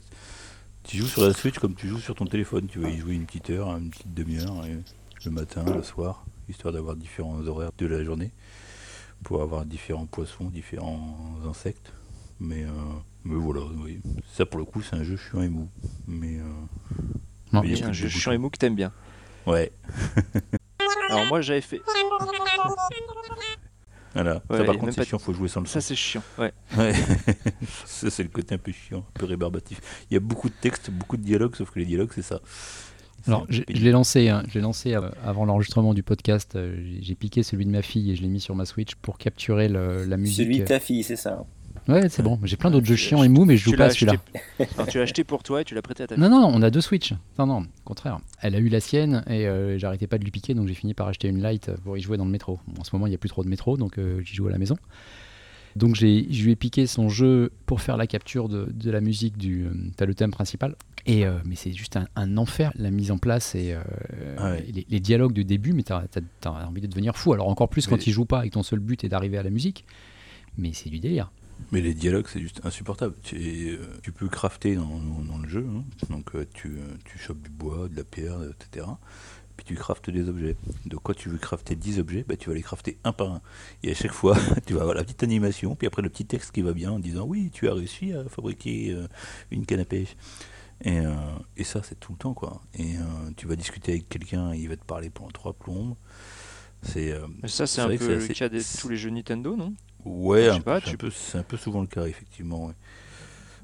[0.84, 2.66] tu joues sur la Switch comme tu joues sur ton téléphone.
[2.68, 4.64] Tu vas y jouer une petite heure, une petite demi-heure,
[5.24, 8.30] le matin, le soir, histoire d'avoir différents horaires de la journée
[9.24, 11.92] pour avoir différents poissons, différents insectes.
[12.40, 12.64] Mais,
[13.24, 13.98] mais voilà, oui.
[14.32, 15.68] ça pour le coup, c'est un jeu chiant et mou.
[16.06, 16.38] Mais,
[17.52, 18.92] non, c'est un jeu chiant et mou que t'aimes bien.
[19.48, 19.72] Ouais.
[21.10, 21.80] Alors moi j'avais fait.
[24.14, 24.42] Voilà.
[24.50, 26.52] ça par contre c'est chiant, faut jouer sans le Ça c'est chiant, ouais.
[27.86, 29.80] ça c'est le côté un peu chiant, un peu rébarbatif.
[30.10, 32.40] Il y a beaucoup de textes, beaucoup de dialogues, sauf que les dialogues c'est ça.
[33.26, 36.54] Alors, je, l'ai lancé, hein, lancé euh, avant l'enregistrement du podcast.
[36.54, 39.18] Euh, j'ai piqué celui de ma fille et je l'ai mis sur ma Switch pour
[39.18, 40.36] capturer la musique.
[40.36, 41.44] Celui de ta fille, c'est ça.
[41.88, 42.38] Ouais, c'est bon.
[42.44, 44.14] J'ai plein d'autres jeux chiants et mous, mais je joue pas à celui-là.
[44.88, 46.60] tu l'as acheté pour toi et tu l'as prêté à ta Non, non, non, on
[46.62, 47.14] a deux Switch.
[47.38, 48.18] Non, non, au contraire.
[48.42, 50.92] Elle a eu la sienne et euh, j'arrêtais pas de lui piquer, donc j'ai fini
[50.94, 52.60] par acheter une light pour y jouer dans le métro.
[52.78, 54.50] en ce moment, il n'y a plus trop de métro, donc euh, j'y joue à
[54.50, 54.76] la maison.
[55.76, 59.36] Donc je lui ai piqué son jeu pour faire la capture de, de la musique
[59.38, 59.64] du.
[59.64, 60.74] euh, T'as le thème principal.
[61.06, 63.80] Et euh, mais c'est juste un, un enfer la mise en place et, euh,
[64.38, 64.64] Ah ouais.
[64.68, 65.72] et les, les dialogues du début.
[65.72, 66.02] Mais t'as,
[66.40, 67.32] t'as envie de devenir fou.
[67.32, 69.42] Alors encore plus quand il joue pas et que ton seul but est d'arriver à
[69.42, 69.84] la musique.
[70.56, 71.30] Mais c'est du délire.
[71.70, 73.14] Mais les dialogues, c'est juste insupportable.
[73.22, 74.88] Tu, euh, tu peux crafter dans,
[75.42, 75.84] le jeu, hein.
[76.08, 78.86] donc euh, tu, euh, tu chopes du bois, de la pierre, etc.
[79.56, 80.56] Puis tu craftes des objets.
[80.86, 83.42] Donc quand tu veux crafter 10 objets, bah, tu vas les crafter un par un.
[83.82, 86.52] Et à chaque fois, tu vas avoir la petite animation, puis après le petit texte
[86.52, 89.06] qui va bien en disant oui, tu as réussi à fabriquer euh,
[89.50, 90.16] une canne à pêche.
[90.84, 91.00] Et,
[91.56, 92.62] et ça, c'est tout le temps, quoi.
[92.78, 92.94] Et
[93.36, 95.96] tu vas discuter avec quelqu'un, il va te parler pendant trois plombes.
[96.82, 97.12] C'est
[97.46, 99.74] ça, c'est un peu le cas de tous les jeux Nintendo, non?
[100.04, 102.66] Ouais, Je un pas, peu- tu- un peu, c'est un peu souvent le cas, effectivement.
[102.66, 102.72] ouais.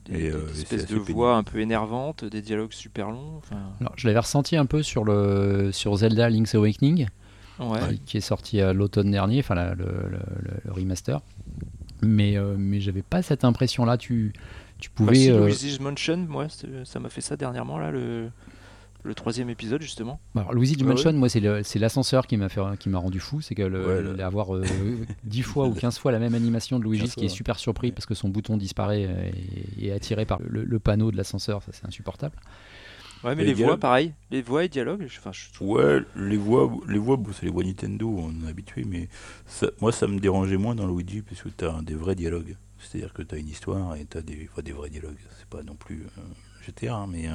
[0.07, 1.13] Des, Et, des euh, espèces de pénible.
[1.13, 3.41] voix un peu énervantes, des dialogues super longs.
[3.81, 7.07] Alors je l'avais ressenti un peu sur le sur Zelda Link's Awakening.
[7.61, 7.79] Ouais.
[7.89, 11.21] qui- qui est sorti à l'automne dernier, enfin la- le, le- le- le remaster.
[12.03, 13.97] Mais, euh, mais j'avais pas cette impression-là.
[13.97, 14.33] Tu,
[14.81, 15.15] tu Bah, pouvais.
[15.15, 16.49] si, euh, Luigi's Mansion, moi,
[16.85, 18.29] ça m'a fait ça dernièrement, là, le,
[19.05, 20.19] le troisième épisode, justement.
[20.35, 23.21] alors, Luigi's Ah Mansion, moi, c'est le- c'est l'ascenseur qui m'a fait, qui m'a rendu
[23.21, 23.41] fou.
[23.41, 24.65] C'est que le, Ouais, le- d'avoir euh,
[25.25, 27.59] 10 fois ou 15 fois la même animation de Luigi, 15 ce qui est super
[27.59, 29.31] surpris parce que son bouton disparaît euh,
[29.79, 32.35] et, et est attiré par le, le panneau de l'ascenseur, ça c'est insupportable.
[33.23, 34.13] Ouais, mais les les voix, pareil.
[34.31, 35.77] Les voix et dialogues, je, enfin, je trouve.
[35.79, 39.09] Ouais, les voix, les voix, bon, c'est les voix Nintendo, on est habitué, mais
[39.47, 42.57] ça- moi ça me dérangeait moins dans Luigi parce que tu as des vrais dialogues.
[42.79, 45.17] C'est-à-dire que tu as une histoire et tu as des, enfin, des vrais dialogues.
[45.39, 46.21] C'est pas non plus euh,
[46.67, 47.27] GTA, hein, mais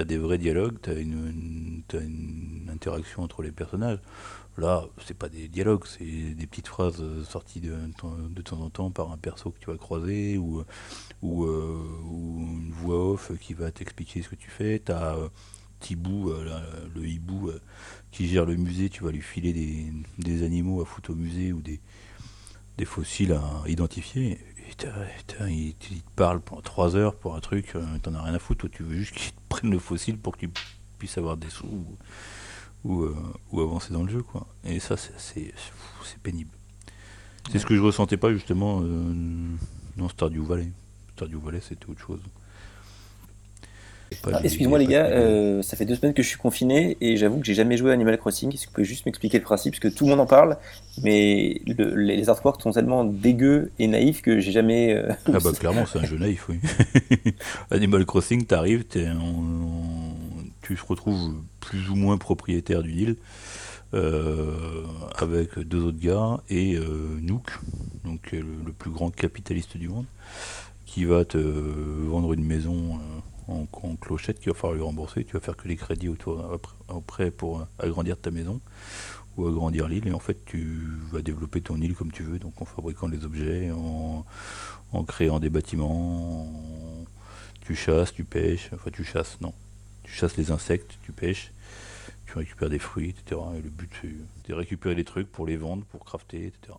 [0.00, 3.98] as des vrais dialogues, tu as une, t'as une interaction entre les personnages.
[4.58, 6.04] Là, c'est pas des dialogues, c'est
[6.34, 7.74] des petites phrases euh, sorties de,
[8.30, 10.64] de temps en temps par un perso que tu vas croiser ou,
[11.22, 11.78] ou, euh,
[12.08, 14.80] une voix off qui va t'expliquer ce que tu fais.
[14.84, 15.16] Tu as
[15.80, 16.60] Tibou, euh,
[16.94, 17.60] le hibou euh,
[18.10, 21.52] qui gère le musée, tu vas lui filer des, des animaux à foutre au musée
[21.52, 21.80] ou des,
[22.78, 24.38] des fossiles à identifier.
[24.70, 24.90] Et t'as-
[25.26, 28.38] t'as- il, te parle pendant 3 heures pour un truc, euh, t'en as rien à
[28.38, 30.50] foutre, tu veux juste qu'il te le fossile pour que tu
[30.98, 31.96] puisses avoir des sous ou,
[32.84, 33.16] ou, euh,
[33.52, 34.22] ou avancer dans le jeu.
[34.22, 34.46] quoi.
[34.64, 35.52] Et ça, c'est
[36.22, 36.50] pénible.
[37.50, 39.14] C'est ce que je ressentais pas justement euh,
[39.96, 40.70] dans Stardew Valley.
[41.14, 42.20] Stardew Valley, c'était autre chose.
[44.32, 47.38] Ah, Excuse-moi les gars, euh, ça fait deux semaines que je suis confiné et j'avoue
[47.40, 48.52] que j'ai jamais joué à Animal Crossing.
[48.54, 49.72] Est-ce que vous pouvez juste m'expliquer le principe?
[49.72, 50.56] Parce que tout le monde en parle,
[51.02, 54.94] mais le- les artworks sont tellement dégueux et naïfs que j'ai jamais.
[54.94, 56.60] euh, Ah bah clairement c'est un jeu naïf oui.
[57.70, 58.84] Animal Crossing t'arrives,
[60.62, 63.16] tu te retrouves plus ou moins propriétaire d'une île
[63.94, 64.84] euh,
[65.16, 66.78] avec deux autres gars et
[67.22, 67.58] Nook,
[68.04, 70.06] donc le, le plus grand capitaliste du monde,
[70.86, 72.98] qui va te vendre une maison
[73.48, 75.24] en, en clochette qu'il va falloir lui rembourser.
[75.24, 76.44] Tu vas faire que les crédits autour
[76.88, 78.60] après, pour euh, agrandir ta maison
[79.36, 80.78] ou agrandir l'île et en fait tu
[81.12, 84.24] vas développer ton île comme tu veux donc en fabriquant des objets en,
[84.92, 87.04] en créant des bâtiments en-
[87.60, 89.52] tu chasses tu pêches enfin tu chasses non
[90.04, 91.52] tu chasses les insectes tu pêches
[92.26, 95.58] tu récupères des fruits etc et le but c'est de récupérer des trucs pour les
[95.58, 96.72] vendre pour crafter etc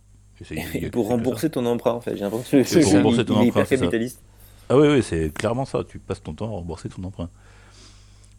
[0.54, 2.16] Et pour rembourser ton emprunt, en fait.
[2.16, 2.68] J'ai l'impression que
[3.46, 3.82] hyper c'est ça.
[3.82, 4.20] capitaliste.
[4.68, 5.82] Ah oui, oui, c'est clairement ça.
[5.84, 7.30] Tu passes ton temps à rembourser ton emprunt.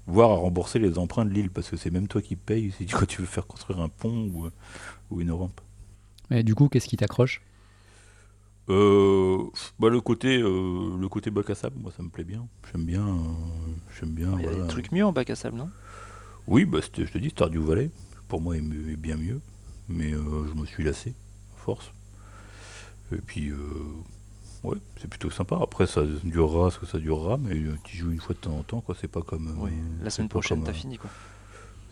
[0.08, 2.86] Voire à rembourser les emprunts de l'île, parce que c'est même toi qui payes si
[2.86, 4.50] quand tu veux faire construire un pont ou,
[5.12, 5.62] ou une rampe.
[6.30, 7.42] Mais du coup, qu'est-ce qui t'accroche?
[8.70, 9.46] Euh,
[9.80, 12.48] bah, le côté euh, le côté bac à sable, moi ça me plaît bien.
[12.72, 13.08] J'aime bien.
[13.08, 13.14] euh,
[14.00, 14.36] J'aime bien.
[14.38, 14.64] Il y a voilà.
[14.64, 15.70] des trucs mieux en bac à sable, non?
[16.48, 17.90] Oui, bah, c'était- je te dis, Stardew Valley,
[18.28, 19.40] pour moi, est, mieux- est bien mieux.
[19.88, 21.16] Mais euh, je me suis lassé,
[21.56, 21.92] à force.
[23.12, 23.58] Et puis, euh,
[24.64, 25.58] ouais, c'est plutôt sympa.
[25.62, 28.58] Après, ça durera ce que ça durera, mais euh, tu joues une fois de temps
[28.58, 28.96] en temps, quoi.
[29.00, 29.48] C'est pas comme.
[29.48, 29.72] euh, Oui.
[30.04, 31.10] La c'est semaine prochaine, t'as euh, fini, quoi.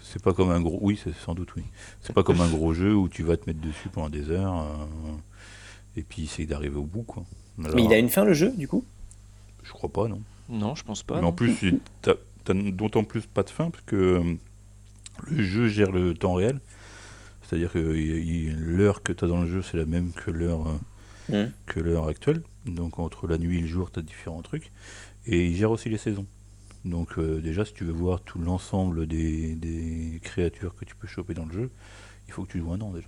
[0.02, 0.80] C'est pas comme un gros.
[0.82, 1.64] Oui, c'est sans doute, oui.
[2.02, 4.62] C'est pas comme un gros jeu où tu vas te mettre dessus pendant des heures
[4.62, 5.16] euh,
[5.98, 7.24] et puis essayer d'arriver au bout, quoi.
[7.58, 8.86] Mais il a une fin, le jeu, du coup?
[9.64, 10.22] Je crois pas, non.
[10.50, 11.20] Non, je pense pas.
[11.20, 12.14] Mais en plus, t'as
[12.46, 14.34] t'as d'autant plus pas de fin parce que euh,
[15.30, 16.60] le jeu gère le temps réel.
[17.44, 20.74] C'est-à-dire que l'heure que tu as dans le jeu, c'est la même que l'heure euh,
[21.30, 21.52] Mhm.
[21.66, 22.42] que l'heure actuelle.
[22.68, 24.72] Donc entre la nuit et le jour, tu as différents trucs.
[25.26, 26.26] Et il gère aussi les saisons.
[26.86, 31.08] Donc euh, déjà, si tu veux voir tout l'ensemble des, des créatures que tu peux
[31.08, 31.70] choper dans le jeu,
[32.28, 33.08] il faut que tu joues un an déjà.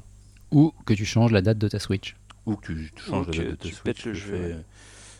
[0.52, 3.32] Ou que tu changes la date de ta Switch Ou que tu tu changes Ou
[3.32, 4.65] la date de ta Switch, le ce que jeu, fait- ouais.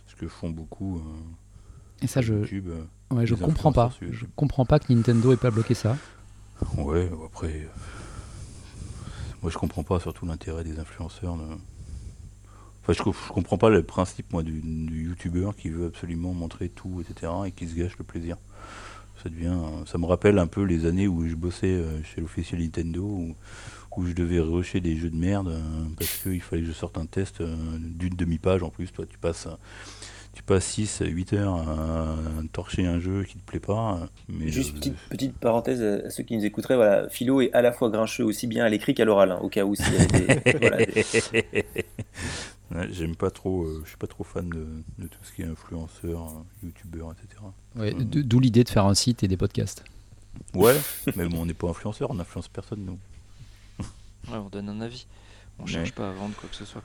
[0.08, 2.70] Ce que font beaucoup euh, Et ça, je, YouTube.
[2.70, 3.16] euh.
[3.16, 3.92] ouais, je comprends pas.
[4.02, 5.98] Je comprends pas que Nintendo ait pas bloqué ça.
[6.78, 7.62] Ouais, après.
[7.62, 7.68] euh,
[9.42, 11.38] Moi, je comprends pas surtout l'intérêt des influenceurs.
[12.90, 16.70] Enfin, je, je comprends pas le principe, moi, du, du youtubeur qui veut absolument montrer
[16.70, 18.38] tout, etc., et qui se gâche le plaisir.
[19.24, 23.04] Ça devient, ça me rappelle un peu les années où je bossais chez l'officiel Nintendo,
[23.04, 23.36] où,
[23.98, 25.62] où, je devais rusher des jeux de merde
[25.98, 28.94] parce qu'il fallait que je sorte un test d'une demi-page en plus.
[28.94, 29.50] Toi, tu passes
[30.34, 32.16] tu passes 6 8 heures à
[32.54, 34.00] torcher un jeu qui te plaît pas.
[34.30, 37.74] Mais Juste petite, petite parenthèse à ceux qui nous écouteraient, voilà, Philo est à la
[37.74, 40.96] fois grincheux aussi bien à l'écrit qu'à l'oral, hein, au cas où s'il y avait
[41.34, 41.56] des...
[42.92, 44.68] J'aime pas trop, euh, je suis pas trop fan de,
[45.00, 47.42] de, tout ce qui est influenceur, euh, youtubeur, etc.
[47.76, 49.84] Ouais, D'où l'idée de faire un site et des podcasts.
[50.54, 50.80] Ouais,
[51.16, 53.00] mais bon, on n'est pas influenceur, on n'influence personne, nous.
[54.32, 55.08] Ouais, on donne un avis.
[55.58, 56.84] On cherche pas à vendre quoi que ce soit.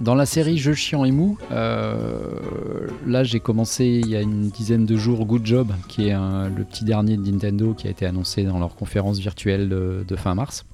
[0.00, 4.48] Dans la série Jeux chiants et mou, euh, là j'ai commencé il y a une
[4.48, 8.06] dizaine de jours Good Job, qui est le petit dernier de Nintendo qui a été
[8.06, 10.66] annoncé dans leur conférence virtuelle de, fin mars,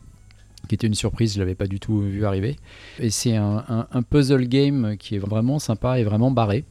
[0.69, 2.57] qui était une surprise, je l'avais pas du tout vu arriver.
[2.99, 6.65] Et c'est un, puzzle game qui est vraiment sympa et vraiment barré.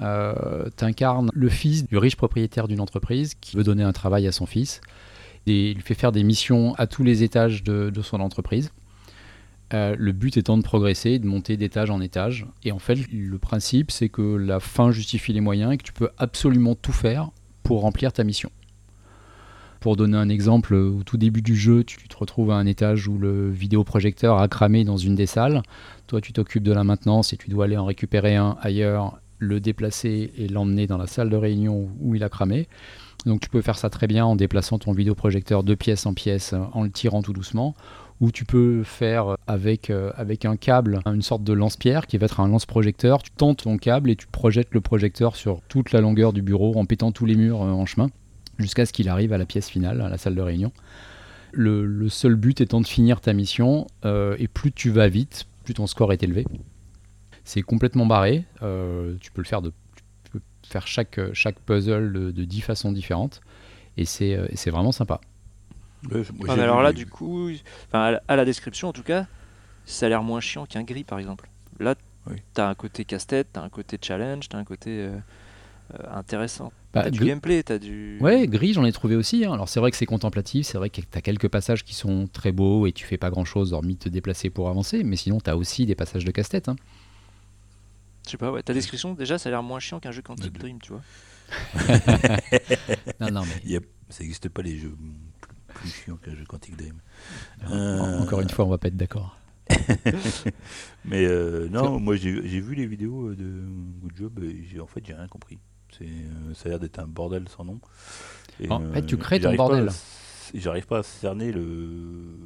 [0.00, 4.32] Euh, T'incarnes le fils du riche propriétaire d'une entreprise qui veut donner un travail à
[4.32, 4.80] son fils.
[5.46, 8.70] Et il fait faire des missions à tous les étages de son entreprise.
[9.72, 12.46] Euh, le but étant de progresser, de monter d'étage en étage.
[12.64, 15.92] Et en fait, le principe, c'est que la fin justifie les moyens et que tu
[15.92, 17.30] peux absolument tout faire
[17.62, 18.50] pour remplir ta mission.
[19.78, 23.06] Pour donner un exemple, au tout début du jeu, tu te retrouves à un étage
[23.06, 25.62] où le vidéoprojecteur a cramé dans une des salles.
[26.06, 29.60] Toi, tu t'occupes de la maintenance et tu dois aller en récupérer un ailleurs, le
[29.60, 32.68] déplacer et l'emmener dans la salle de réunion où il a cramé.
[33.24, 36.54] Donc tu peux faire ça très bien en déplaçant ton vidéoprojecteur de pièce en pièce,
[36.72, 37.74] en le tirant tout doucement,
[38.20, 42.26] où tu peux faire avec, euh, avec un câble une sorte de lance-pierre qui va
[42.26, 43.22] être un lance-projecteur.
[43.22, 46.76] Tu tentes ton câble et tu projettes le projecteur sur toute la longueur du bureau
[46.76, 48.10] en pétant tous les murs euh, en chemin
[48.58, 50.70] jusqu'à ce qu'il arrive à la pièce finale, à la salle de réunion.
[51.52, 55.74] Le, seul but étant de finir ta mission euh, et plus tu vas vite, plus
[55.74, 56.44] ton score est élevé.
[57.44, 58.44] C'est complètement barré.
[58.60, 59.72] tu peux le faire de
[60.62, 63.40] faire chaque, chaque puzzle de, de 10 façons différentes
[63.96, 65.20] et c'est vraiment sympa
[66.48, 67.50] alors là, du coup,
[67.92, 69.26] à la description en tout cas,
[69.84, 71.48] ça a l'air moins chiant qu'un gris par exemple.
[71.78, 71.94] Là,
[72.26, 75.16] tu as un côté casse-tête, tu as un côté challenge, tu as un côté euh,
[75.94, 76.72] euh, intéressant.
[76.92, 78.18] Bah, t'as du gameplay, t'as du.
[78.20, 79.44] Ouais, gris, j'en ai trouvé aussi.
[79.44, 79.52] Hein.
[79.52, 82.52] Alors c'est vrai que c'est contemplatif, c'est vrai que t'as quelques passages qui sont très
[82.52, 85.54] beaux et tu fais pas grand chose hormis te déplacer pour avancer, mais sinon t'as
[85.54, 86.68] aussi des passages de casse-tête.
[86.68, 86.76] Hein.
[88.26, 90.52] Je sais pas, ouais, ta description déjà ça a l'air moins chiant qu'un jeu Quantic
[90.58, 91.02] Dream, tu vois.
[93.20, 93.80] non, non, mais.
[94.08, 94.96] Ça n'existe pas les jeux
[95.74, 97.00] plus chiant jeu Quantic Dream.
[98.20, 99.36] Encore une fois, on va pas être d'accord.
[101.04, 103.62] Mais euh, non, moi j'ai vu les vidéos de
[104.02, 105.58] Good Job et en fait j'ai rien compris.
[106.02, 106.04] Euh,
[106.54, 107.80] ça a l'air d'être un bordel sans nom.
[108.68, 109.90] en fait, tu crées ton bordel.
[110.54, 112.36] J'arrive pas à cerner le.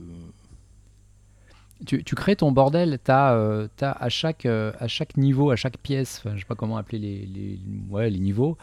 [1.86, 5.76] Tu, tu crées ton bordel, tu as, euh, à, chaque, à chaque niveau, à chaque
[5.78, 7.60] pièce, je sais pas comment appeler les, les,
[7.90, 8.56] ouais, les niveaux,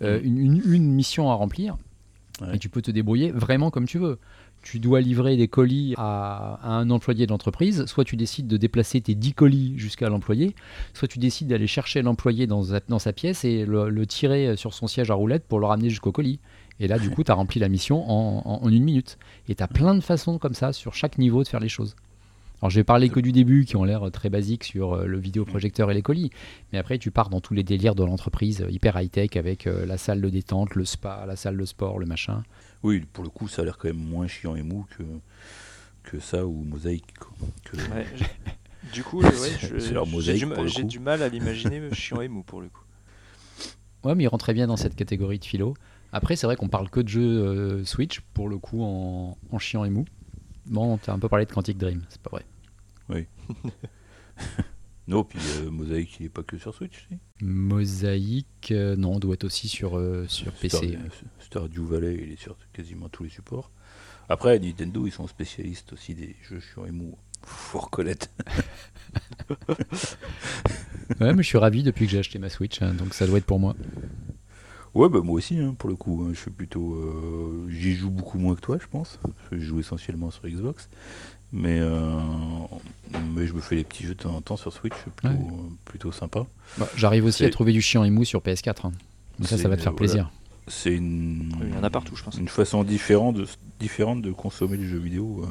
[0.00, 0.06] mm.
[0.22, 1.76] une, une, mission à remplir.
[2.52, 4.18] Et tu peux te débrouiller vraiment comme tu veux.
[4.62, 9.00] Tu dois livrer des colis à, un employé de l'entreprise, soit tu décides de déplacer
[9.00, 10.54] tes 10 colis jusqu'à l'employé,
[10.94, 14.86] soit tu décides d'aller chercher l'employé dans, dans, sa pièce et le, tirer sur son
[14.86, 16.40] siège à roulette pour le ramener jusqu'au colis.
[16.80, 19.18] Et là, du coup, tu as rempli la mission en, en une minute.
[19.48, 21.96] Et tu as plein de façons comme ça sur chaque niveau de faire les choses.
[22.60, 25.18] Alors, je vais parler que du début, qui ont l'air très basiques sur euh, le
[25.18, 26.30] vidéoprojecteur et les colis.
[26.72, 29.86] Mais après, tu pars dans tous les délires de l'entreprise, euh, hyper high-tech, avec euh,
[29.86, 32.42] la salle de détente, le spa, la salle de sport, le machin.
[32.82, 35.04] Oui, pour le coup, ça a l'air quand même moins chiant et mou que,
[36.02, 37.06] que ça ou mosaïque.
[38.92, 39.22] du coup,
[40.18, 42.82] j'ai du, mal à l'imaginer chiant et mou pour le coup.
[44.02, 45.74] Ouais, mais il rentrait bien dans cette catégorie de philo.
[46.12, 49.84] Après, c'est vrai qu'on parle que de jeux Switch, pour le coup, en, en chiant
[49.84, 50.06] et mou.
[50.68, 52.44] Bon, t'as un peu parlé de Quantic Dream, c'est pas vrai.
[53.08, 53.26] Oui.
[55.08, 59.34] non, puis euh, Mosaïque, il n'est pas que sur Switch, si Mosaïque, euh, non, doit
[59.34, 60.98] être aussi sur, euh, sur PC.
[61.40, 63.70] Stardew Valley, il est sur quasiment tous les supports.
[64.28, 67.16] Après, Nintendo, ils sont spécialistes aussi des jeux et mous.
[67.42, 68.28] Faut reconnaître.
[71.20, 73.38] ouais, mais je suis ravi depuis que j'ai acheté ma Switch, hein, donc ça doit
[73.38, 73.74] être pour moi.
[74.98, 76.24] Ouais, bah moi aussi, hein, pour le coup.
[76.24, 76.94] Hein, je suis plutôt.
[76.94, 79.20] Euh, j'y joue beaucoup moins que toi, je pense.
[79.52, 80.88] Je joue essentiellement sur Xbox.
[81.52, 82.18] Mais, euh,
[83.32, 85.38] mais je me fais des petits jeux de temps en temps sur Switch, plutôt,
[85.84, 86.46] plutôt sympa.
[86.78, 88.88] Bah, j'arrive aussi à trouver du chiant et mou sur PS4.
[88.88, 88.92] Hein.
[89.44, 90.32] ça, ça va te faire plaisir.
[90.66, 91.54] C'est une.
[91.62, 92.36] Il y en a partout, je pense.
[92.36, 93.46] Une façon différente de,
[93.78, 95.46] différente de consommer les jeux vidéo euh,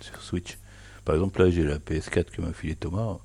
[0.00, 0.56] sur Switch.
[1.04, 3.18] Par exemple, là, j'ai la PS4 que m'a filé Thomas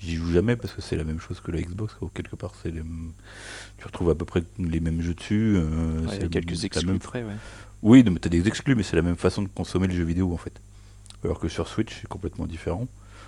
[0.00, 1.94] j'y joue jamais parce que c'est la même chose que la Xbox.
[2.14, 5.56] Quelque part, c'est tu retrouves à peu près les mêmes jeux dessus.
[5.56, 6.98] Euh, c'est quelques exclus même...
[6.98, 7.36] près, ouais.
[7.82, 10.32] Oui, tu as des exclus, mais c'est la même façon de consommer le jeu vidéo
[10.32, 10.60] en fait.
[11.24, 12.86] Alors que sur Switch, c'est complètement différent.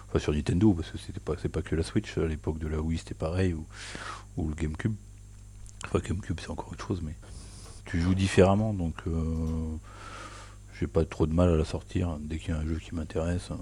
[0.08, 2.18] Enfin, sur Nintendo, parce que c'était pas, c'est pas que la Switch.
[2.18, 3.64] À l'époque de la Wii, c'était pareil, ou,
[4.36, 4.94] ou le GameCube.
[5.86, 7.14] Enfin, GameCube, c'est encore autre chose, mais
[7.84, 9.76] tu joues différemment, donc euh,
[10.78, 12.18] j'ai pas trop de mal à la sortir.
[12.20, 13.58] Dès qu'il y a un jeu qui m'intéresse, hein,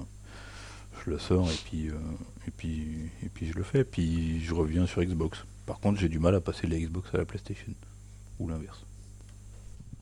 [1.08, 1.94] je le sors et puis, euh,
[2.46, 2.86] et puis,
[3.24, 3.84] et puis je le fais.
[3.84, 5.44] Puis je reviens sur Xbox.
[5.66, 7.72] Par contre, j'ai du mal à passer de la Xbox à la PlayStation,
[8.38, 8.84] ou l'inverse.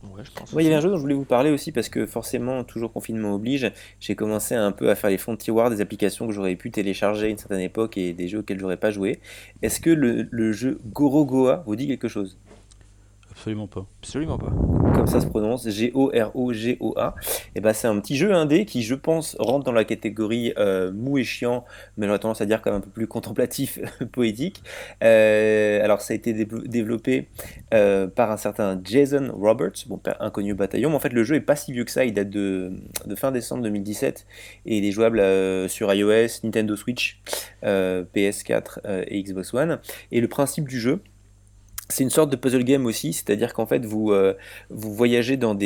[0.05, 0.53] Ouais, je pense.
[0.53, 2.63] Ouais, il y avait un jeu dont je voulais vous parler aussi parce que forcément,
[2.65, 6.27] toujours confinement oblige, j'ai commencé un peu à faire les fonds de tiroir des applications
[6.27, 9.21] que j'aurais pu télécharger à une certaine époque et des jeux auxquels j'aurais pas joué.
[9.63, 12.37] Est-ce que le, le jeu Gorogoa vous dit quelque chose?
[13.37, 13.87] Absolument pas.
[14.03, 14.51] Absolument pas.
[14.95, 17.15] Comme ça se prononce, G-O-R-O-G-O-A.
[17.55, 20.91] Et ben c'est un petit jeu indé qui, je pense, rentre dans la catégorie euh,
[20.91, 21.65] mou et chiant,
[21.99, 23.79] mais j'aurais tendance à dire quand même un peu plus contemplatif,
[24.13, 24.63] poétique.
[25.05, 27.29] Euh, alors ça a été dé- développé
[27.75, 31.35] euh, par un certain Jason Roberts, bon, inconnu au bataillon, mais en fait le jeu
[31.37, 32.73] est pas si vieux que ça, il date de,
[33.05, 34.27] de fin décembre 2017
[34.65, 35.21] et il est jouable
[35.69, 37.21] sur iOS, Nintendo Switch,
[37.65, 39.79] euh, PS4 euh, et Xbox One.
[40.11, 41.01] Et le principe du jeu,
[41.89, 44.35] c'est une sorte de puzzle game aussi, c'est-à-dire qu'en fait vous, euh,
[44.71, 45.57] voyagez dans,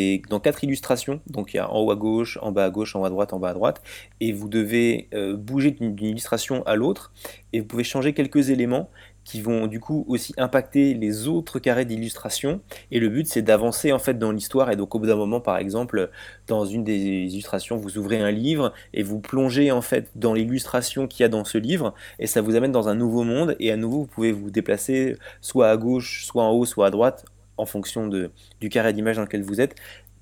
[0.40, 3.00] quatre illustrations, donc il y a en haut à gauche, en bas à gauche, en
[3.00, 3.82] haut à droite, en bas à droite,
[4.20, 7.12] et vous devez euh, bouger d'une illustration à l'autre,
[7.52, 8.90] et vous pouvez changer quelques éléments
[9.30, 13.92] qui vont du coup aussi impacter les autres carrés d'illustration, et le but c'est d'avancer
[13.92, 16.10] en fait dans l'histoire, et donc au bout d'un moment par exemple,
[16.48, 21.06] dans une des illustrations, vous ouvrez un livre, et vous plongez en fait dans l'illustration
[21.06, 23.70] qu'il y a dans ce livre, et ça vous amène dans un nouveau monde, et
[23.70, 27.24] à nouveau vous pouvez vous déplacer soit à gauche, soit en haut, soit à droite,
[27.56, 29.76] en fonction du carré d'image dans lequel vous êtes.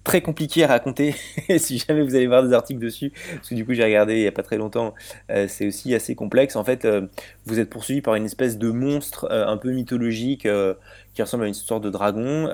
[0.09, 1.15] Très compliqué à raconter,
[1.59, 4.21] si jamais vous allez voir des articles dessus, parce que du coup j'ai regardé il
[4.23, 4.95] n'y a pas très longtemps,
[5.31, 6.57] euh, c'est aussi assez complexe.
[6.57, 7.03] En fait, euh,
[7.45, 10.49] vous êtes poursuivi par une espèce de monstre euh, un peu mythologique
[11.13, 12.49] qui ressemble à une sorte de dragon,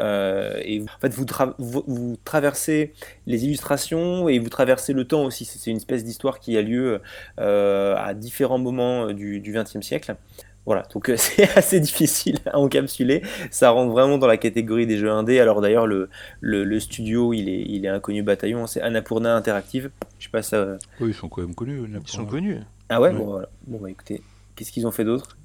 [0.64, 1.26] et en fait vous,
[1.58, 2.92] vous, traversez
[3.28, 5.44] les illustrations et vous traversez le temps aussi.
[5.44, 7.00] C'est une espèce d'histoire qui a lieu
[7.38, 10.16] à différents moments du XXe siècle.
[10.66, 13.22] Voilà, donc euh, c'est assez difficile à encapsuler.
[13.50, 15.38] Ça rentre vraiment dans la catégorie des jeux indés.
[15.40, 16.08] Alors d'ailleurs, le,
[16.40, 19.90] le, le studio, il est, il est inconnu bataillon, c'est Annapurna Interactive.
[20.18, 20.78] Je sais pas ça.
[21.00, 21.82] Oui, ils sont quand même connus.
[21.86, 22.58] Ils sont connus.
[22.88, 23.14] Ah ouais, Ouais.
[23.18, 23.48] Bon, voilà.
[23.66, 24.22] bon bah écoutez,
[24.56, 25.36] qu'est-ce qu'ils ont fait d'autre?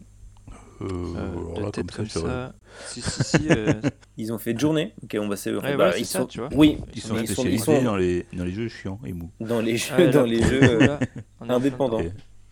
[0.81, 2.29] Euh, Euh, là, tête comme ça, comme c'est vrai.
[2.29, 2.53] ça.
[2.87, 3.47] Si, si, si.
[3.49, 3.73] euh,
[4.17, 4.93] Ils ont fait de journée.
[5.03, 5.49] Ok, on va se.
[5.49, 6.25] Ouais, bah, ils ça, sont...
[6.25, 6.47] tu vois.
[6.55, 9.11] Oui, Ils sont ils sont, ils spécialisés sont dans, les, dans les jeux chiants et
[9.11, 9.29] mous.
[9.41, 10.97] dans les jeux, ah, là, dans les jeux euh,
[11.49, 12.01] indépendants.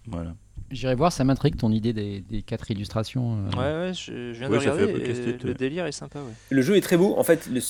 [0.08, 0.36] voilà.
[0.69, 3.38] J'irai voir, ça m'intrigue ton idée des, des quatre illustrations.
[3.38, 3.49] euh.
[3.51, 4.84] Ouais, ouais, je, je viens Ouais, de regarder.
[4.84, 6.34] et le délire est sympa, ouais.
[6.49, 7.15] Le jeu est très beau.
[7.17, 7.62] En fait, le,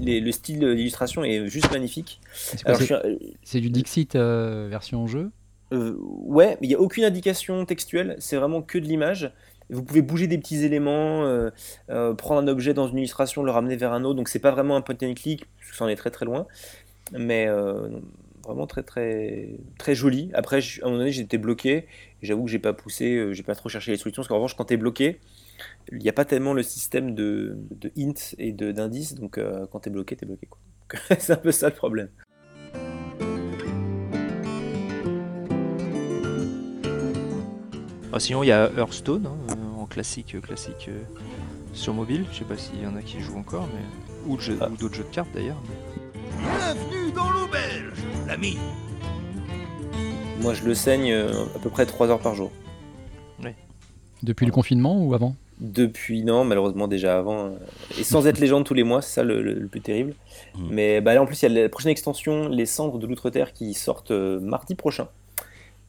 [0.00, 2.20] les- le style d'illustration est juste magnifique.
[2.32, 5.30] C'est quoi, Alors, je c'est- suis- c'est du Dixit euh, version jeu?
[5.72, 9.32] Euh, ouais, mais il n'y a aucune indication textuelle, c'est vraiment que de l'image.
[9.68, 11.50] Vous pouvez bouger des petits éléments, euh,
[11.90, 14.52] euh, prendre un objet dans une illustration, le ramener vers un autre, donc c'est pas
[14.52, 16.46] vraiment un point and click, parce que ça en est très très loin,
[17.12, 17.88] mais euh,
[18.44, 20.30] vraiment très très très joli.
[20.34, 21.86] Après, à un moment donné, j'étais bloqué,
[22.22, 24.56] j'avoue que j'ai pas poussé, euh, j'ai pas trop cherché les solutions, parce qu'en revanche,
[24.56, 25.20] quand tu es bloqué,
[25.92, 29.66] il n'y a pas tellement le système de, de hint et de- d'indices, donc euh,
[29.70, 30.48] quand tu es bloqué, tu es bloqué.
[31.18, 32.08] c'est un peu ça le problème.
[38.12, 41.02] Ah, sinon, il y a Hearthstone hein, euh, en classique, classique euh,
[41.74, 42.24] sur mobile.
[42.32, 44.68] Je sais pas s'il y en a qui jouent encore, mais ou, Ah.
[44.70, 45.60] ou d'autres jeux de cartes d'ailleurs.
[46.38, 48.56] Bienvenue dans l'auberge, l'ami.
[50.40, 52.50] Moi, je le saigne euh, à peu près 3 heures par jour.
[54.22, 55.36] Depuis le confinement ou avant?
[55.60, 57.46] Depuis, non, malheureusement déjà avant.
[57.48, 57.50] euh,
[57.98, 60.14] Et sans être légende tous les mois, c'est ça le, le- le plus terrible.
[60.56, 60.68] Mm.
[60.70, 63.52] Mais bah, là, en plus, il y a la prochaine extension, Les Cendres de l'Outre-Terre,
[63.52, 65.08] qui sortent euh, mardi prochain.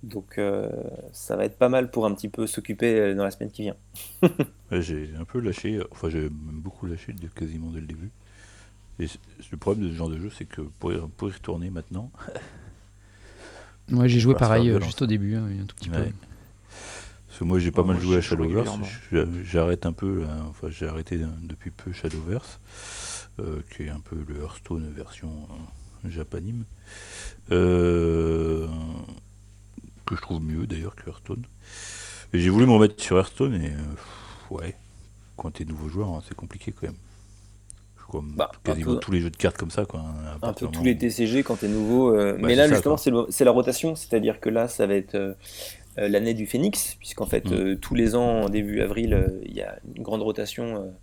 [0.03, 0.69] Donc euh,
[1.13, 3.75] ça va être pas mal pour un petit peu s'occuper dans la semaine qui vient.
[4.71, 8.09] Ouais, j'ai un peu lâché, enfin j'ai même beaucoup lâché de- quasiment dès le début.
[8.99, 9.07] Et
[9.51, 12.11] le problème de ce genre de jeu, c'est que pour y, pour y retourner maintenant,
[13.89, 15.97] Moi j'ai joué pareil euh, juste au début, hein, un tout petit peu.
[16.01, 16.13] Ouais.
[17.27, 18.69] parce que moi j'ai pas Ouais, mal moi, joué à Shadowverse,
[19.43, 22.59] j'arrête un peu, là, enfin j'ai arrêté depuis peu Shadowverse,
[23.39, 25.29] euh, qui est un peu le Hearthstone version
[26.05, 26.65] euh, japanime,
[27.51, 28.67] euh,
[30.05, 31.43] que je trouve mieux d'ailleurs que Hearthstone.
[32.33, 34.75] Et j'ai voulu me remettre sur Hearthstone et euh, ouais,
[35.37, 36.97] quand t'es nouveau joueur, hein, c'est compliqué quand même.
[38.09, 39.99] Comme Bah, quasiment peu- tous les jeux de cartes comme ça, quoi.
[39.99, 42.15] hein, Un peu tous les TCG quand t'es nouveau.
[42.15, 42.97] euh, Bah, mais là, ça, justement,
[43.29, 45.33] c'est la rotation, c'est-à-dire que là, ça va être euh,
[45.97, 47.53] euh, l'année du Phénix, puisqu'en fait, Mm.
[47.53, 50.93] euh, tous les ans, en début avril, il y a une grande rotation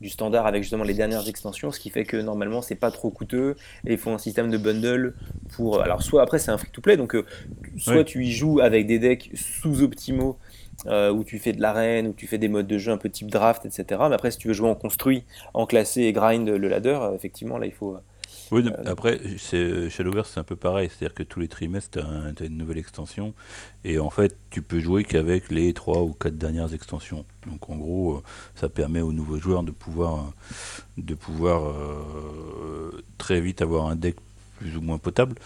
[0.00, 3.10] du standard avec justement les dernières extensions, ce qui fait que normalement, c'est pas trop
[3.10, 3.54] coûteux
[3.86, 5.14] et ils font un système de bundle
[5.54, 5.80] pour.
[5.80, 7.24] Alors, soit après, c'est un free-to-play, donc euh,
[7.76, 8.04] soit Oui.
[8.04, 10.38] tu y joues avec des decks sous-optimaux.
[10.86, 13.08] Euh, où tu fais de l'arène, où tu fais des modes de jeu un peu
[13.08, 14.00] type draft, etc.
[14.08, 17.14] Mais après, si tu veux jouer en construit, en classé et grind le ladder, euh,
[17.14, 17.96] effectivement, là, il faut,
[18.50, 20.88] Oui, après, Shadowverse, c'est un peu pareil.
[20.88, 22.00] C'est-à-dire que tous les trimestres,
[22.36, 23.32] tu as, une nouvelle extension.
[23.84, 27.24] Et en fait, tu peux jouer qu'avec les 3 ou 4 dernières extensions.
[27.46, 28.22] Donc en gros, euh,
[28.56, 30.32] ça permet aux nouveaux joueurs de pouvoir,
[30.98, 34.16] de pouvoir euh, très vite avoir un deck
[34.58, 35.36] plus ou moins potable.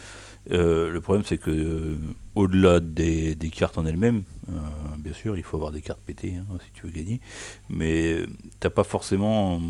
[0.53, 1.97] Euh, le problème, c'est que euh,
[2.35, 4.53] au-delà des, cartes en elles-mêmes, euh,
[4.99, 7.21] bien sûr, il faut avoir des cartes pétées hein, si tu veux gagner,
[7.69, 8.19] mais
[8.61, 9.61] t'as pas forcément,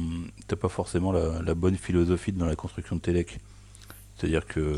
[0.60, 3.38] pas forcément la, bonne philosophie dans la construction de tes decks.
[4.16, 4.76] C'est-à-dire que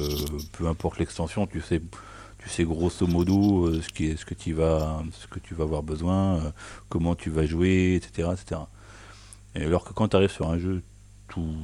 [0.52, 1.80] peu importe l'extension, tu sais,
[2.38, 5.64] tu sais grosso modo ce, qui est, ce que tu vas, ce que tu vas
[5.64, 6.52] avoir besoin,
[6.88, 8.60] comment tu vas jouer, etc., etc.
[9.54, 10.82] Et alors que quand tu arrives sur un jeu
[11.28, 11.54] tout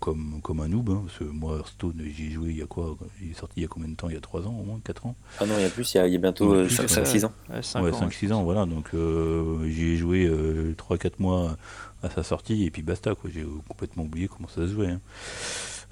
[0.00, 0.90] comme, comme un noob.
[0.90, 3.54] Hein, parce que moi, Hearthstone, j'y ai joué il y a quoi Il est sorti
[3.58, 5.16] il y a combien de temps Il y a 3 ans au moins 4 ans
[5.40, 7.32] Ah non, il y a plus, il y a, bientôt 5-6 ans.
[7.50, 8.66] Ouais, 5-6 ans, voilà.
[8.66, 11.56] Donc euh, j'y ai joué 3-4 euh, mois
[12.02, 13.14] à sa sortie et puis basta.
[13.14, 14.88] quoi J'ai complètement oublié comment ça se jouait.
[14.88, 15.00] Hein.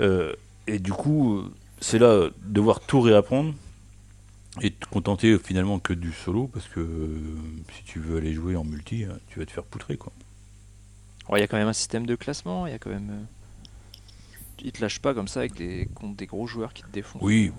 [0.00, 0.32] Euh,
[0.66, 1.44] et du coup,
[1.80, 3.54] c'est là devoir tout réapprendre
[4.62, 6.88] et te contenter finalement que du solo parce que
[7.76, 10.12] si tu veux aller jouer en multi, tu vas te faire poutrer quoi.
[11.34, 13.26] Il y a quand même un système de classement, il y a quand même
[14.62, 17.22] il te lâche pas comme ça avec des contre des gros joueurs qui te défoncent.
[17.22, 17.52] Oui,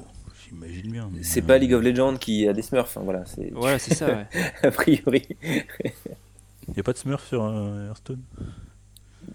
[0.47, 1.09] j'imagine bien.
[1.21, 3.25] C'est pas League of Legends qui a des Smurfs, hein, voilà.
[3.25, 3.53] C'est...
[3.53, 4.07] Ouais, c'est ça.
[4.07, 4.27] Ouais.
[4.63, 5.23] a priori.
[5.41, 8.21] Il n'y a pas de Smurf sur euh, Hearthstone?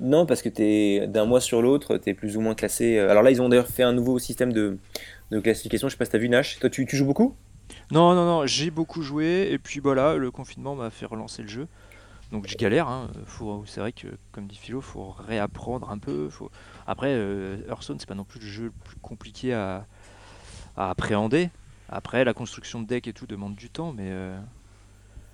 [0.01, 2.99] Non, parce que es, d'un mois sur l'autre, tu es plus ou moins classé.
[2.99, 4.79] Euh, alors là, ils ont d'ailleurs fait un nouveau système de,
[5.31, 5.89] de classification.
[5.89, 6.59] Je sais pas si tu as vu Nash.
[6.59, 7.35] Toi, tu, tu joues beaucoup?
[7.91, 8.47] Non, non, non.
[8.47, 9.49] J'ai beaucoup joué.
[9.51, 11.69] Et puis voilà, le confinement m'a fait relancer le jeu.
[12.33, 12.89] Donc je galère.
[12.89, 13.11] Hein.
[13.67, 16.31] c'est vrai que, comme dit Philo, faut réapprendre un peu.
[16.31, 16.51] Faut...
[16.87, 19.87] Après, euh, Hearthstone, c'est pas non plus le jeu le plus compliqué à,
[20.77, 21.51] appréhender.
[21.91, 24.07] Après, la construction de deck et tout demande du temps, mais.
[24.07, 24.39] Euh,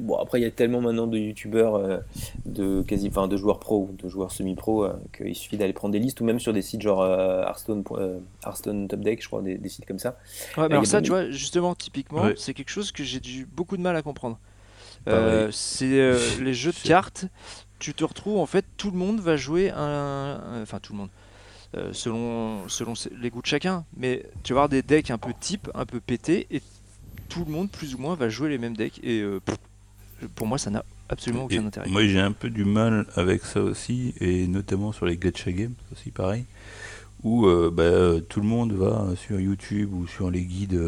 [0.01, 1.99] bon, après, il y a tellement maintenant de youtubeurs, euh,
[2.47, 5.93] de, quasi, enfin, de joueurs pro ou de joueurs semi-pro euh, qu'il suffit d'aller prendre
[5.93, 7.85] des listes ou même sur des sites genre Hearthstone,
[8.45, 10.19] Hearthstone Top Deck, je crois, des, sites comme ça.
[10.57, 13.77] Ouais, mais alors ça, tu vois, justement, typiquement, c'est quelque chose que j'ai eu beaucoup
[13.77, 14.41] de mal à comprendre.
[15.53, 17.27] c'est les jeux de cartes.
[17.79, 21.11] Tu te retrouves en fait, tout le monde va jouer un, enfin tout le monde.
[21.77, 23.85] Euh, selon, selon les goûts de chacun.
[23.95, 26.63] Mais tu vas avoir des decks un peu type, un peu pétés, et
[27.29, 28.99] tout le monde, plus ou moins, va jouer les mêmes decks.
[29.03, 29.39] Et euh,
[30.35, 31.91] pour moi, ça n'a absolument aucun intérêt.
[31.91, 35.75] Moi, j'ai un peu du mal avec ça aussi, et notamment sur les gacha games,
[35.93, 36.47] aussi pareil,
[37.25, 40.81] où euh, bah, tout le monde va sur YouTube ou sur les guides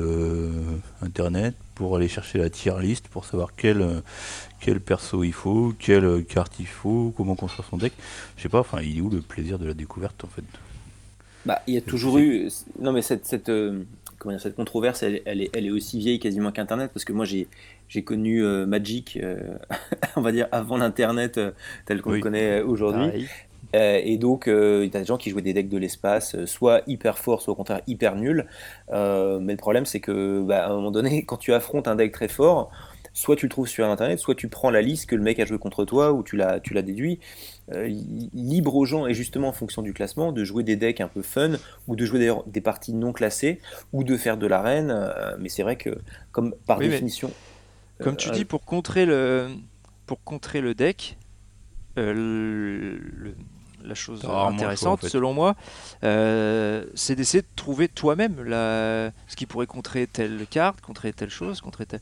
[1.03, 4.03] internet pour aller chercher la tier list pour savoir quel,
[4.61, 7.93] quel perso il faut, quelle carte il faut, comment construire son deck.
[8.37, 10.45] Je sais pas, enfin, il est où le plaisir de la découverte en fait?
[11.47, 12.49] Bah, il y a toujours eu.
[12.78, 13.83] Non, mais cette, cette, euh,
[14.18, 17.12] comment dire, cette controverse, elle, elle, est, elle, est, aussi vieille quasiment qu'Internet, parce que
[17.12, 17.49] moi, j'ai,
[17.89, 19.39] j'ai connu euh, Magic, euh,
[20.16, 21.41] on va dire, avant l'Internet
[21.87, 23.26] tel qu'on le connaît aujourd'hui.
[23.73, 24.53] Et donc, il
[24.93, 27.57] y a des gens qui jouaient des decks de l'espace, soit hyper forts, soit au
[27.57, 28.47] contraire hyper nuls.
[28.91, 32.12] mais le problème, c'est que, bah, à un moment donné, quand tu affrontes un deck
[32.12, 32.71] très fort,
[33.12, 35.45] soit tu le trouves sur internet, soit tu prends la liste que le mec a
[35.45, 37.18] joué contre toi ou tu déduit.
[37.73, 37.89] Euh,
[38.35, 41.23] libre aux gens, et justement en fonction du classement, de jouer des decks un peu
[41.23, 41.53] fun,
[41.87, 43.61] ou de jouer des, parties non classées,
[43.93, 44.91] ou de faire de l'arène.
[44.91, 45.91] Euh, mais c'est vrai que,
[46.33, 47.31] comme par définition.
[48.01, 49.49] Comme tu euh, dis, pour contrer le,
[50.07, 51.16] pour contrer le deck,
[53.85, 55.57] la chose intéressante, selon moi,
[56.03, 61.87] c'est d'essayer de trouver toi-même ce qui pourrait contrer telle carte, contrer telle chose, contrer
[61.87, 62.01] telle.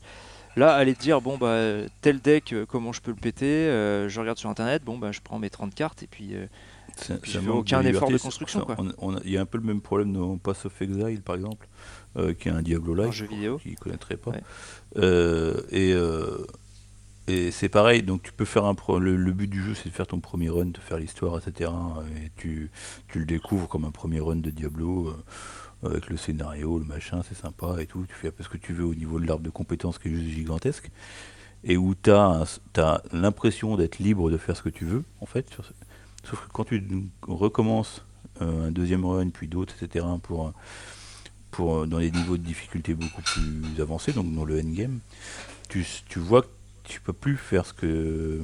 [0.55, 1.57] Là, aller dire, bon, bah,
[2.01, 5.11] tel deck, euh, comment je peux le péter euh, Je regarde sur internet, bon, bah,
[5.11, 6.35] je prends mes 30 cartes et puis.
[6.35, 6.47] Euh,
[7.23, 8.65] je fais aucun effort de construction.
[9.23, 11.67] Il y a un peu le même problème dans Pass of Exile, par exemple,
[12.37, 13.27] qui est un Diablo Live,
[13.61, 14.33] qui ne connaîtrait pas.
[15.71, 15.93] et
[17.51, 20.19] c'est pareil, donc tu peux faire un le, but du jeu c'est de faire ton
[20.19, 21.69] premier run, de faire l'histoire, etc.
[22.23, 22.71] Et tu,
[23.07, 25.13] tu, le découvres comme un premier run de Diablo
[25.83, 28.05] avec le scénario, le machin, c'est sympa et tout.
[28.07, 30.29] Tu fais ce que tu veux au niveau de l'arbre de compétences qui est juste
[30.29, 30.89] gigantesque.
[31.63, 32.59] Et où tu as,
[33.11, 35.47] l'impression d'être libre de faire ce que tu veux, en fait.
[36.23, 36.83] Sauf que quand tu
[37.21, 38.05] recommences
[38.41, 40.53] euh, un deuxième run, puis d'autres, etc., pour,
[41.51, 44.99] pour, dans des niveaux de difficulté beaucoup plus avancés, donc dans le endgame,
[45.69, 46.47] tu, tu vois que
[46.89, 48.41] tu peux plus faire ce que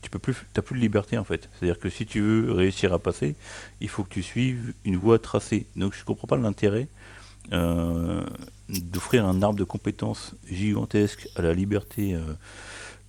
[0.00, 1.48] tu peux plus t'as plus de liberté en fait.
[1.54, 3.36] C'est à dire que si tu veux réussir à passer
[3.80, 5.66] il faut que tu suives une voie tracée.
[5.76, 6.88] Donc je comprends pas l'intérêt
[7.52, 8.24] euh,
[8.68, 12.20] d'offrir un arbre de compétences gigantesque à la liberté euh,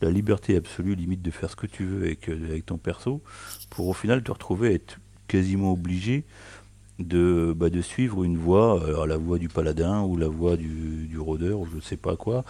[0.01, 3.21] la liberté absolue limite de faire ce que tu veux avec, euh, avec ton perso
[3.69, 6.25] pour au final te retrouver être quasiment obligé
[6.99, 11.67] de, bah, suivre une voie, la voie du paladin ou la voie du, rôdeur ou
[11.73, 12.43] je sais pas quoi,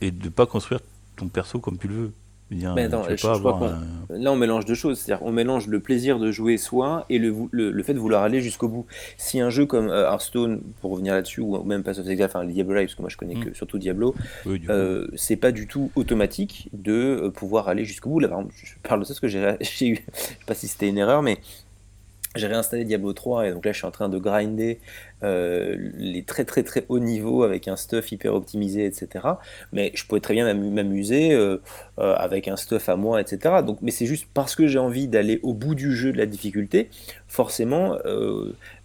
[0.00, 0.80] et de pas construire
[1.16, 2.12] ton perso comme tu le veux.
[2.52, 4.98] Mais attends, je, crois qu'on- Là, on mélange deux choses.
[4.98, 8.24] C'est-à-dire, on mélange le plaisir de jouer soi et le, le, le fait de vouloir
[8.24, 8.86] aller jusqu'au bout.
[9.18, 12.44] Si un jeu comme euh, Hearthstone, pour revenir là-dessus, ou même Pass of Exile, enfin
[12.44, 13.44] Diablo Live, parce que moi je connais Mm.
[13.44, 18.10] que surtout Diablo, Oui, euh, c'est pas du tout automatique de euh, pouvoir aller jusqu'au
[18.10, 18.18] bout.
[18.18, 20.54] Là, par exemple, je parle de ça parce que j'ai j'ai eu, je sais pas
[20.54, 21.38] si c'était une erreur, mais
[22.36, 24.78] j'ai réinstallé Diablo 3 et donc là je suis en train de grinder
[25.24, 29.40] euh, les très très très hauts niveaux avec un stuff hyper optimisé, etc.
[29.72, 31.60] Mais je pourrais très bien m'amu- m'amuser euh,
[31.98, 33.62] euh, avec un stuff à moi, etc.
[33.66, 36.26] Donc, mais c'est juste parce que j'ai envie d'aller au bout du jeu de la
[36.26, 36.88] difficulté,
[37.28, 37.96] forcément,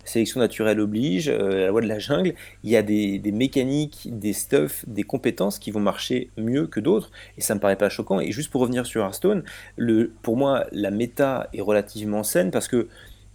[0.04, 4.34] sélection naturelle oblige, la loi de la jungle, il y a des, des mécaniques, des
[4.34, 8.20] stuffs, des compétences qui vont marcher mieux que d'autres, et ça me paraît pas choquant.
[8.20, 9.44] Et juste pour revenir sur Hearthstone,
[9.78, 12.88] le, pour moi, la méta est relativement saine parce que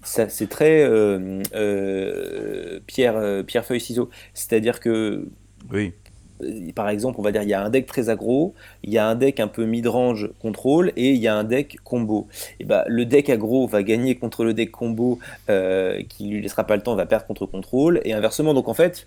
[0.02, 4.10] c'est très euh, euh, pierre, euh, pierre feuille ciseaux.
[4.34, 5.28] C'est-à-dire que
[5.70, 5.92] Oui.
[6.74, 9.06] par exemple, on va dire il y a un deck très aggro, il y a
[9.06, 12.28] un deck un peu mid-range contrôle et il y a un deck combo.
[12.60, 15.18] Et bah, le deck aggro va gagner contre le deck combo
[15.50, 18.54] euh, qui lui laissera pas le temps, va perdre contre contrôle et inversement.
[18.54, 19.06] Donc en fait,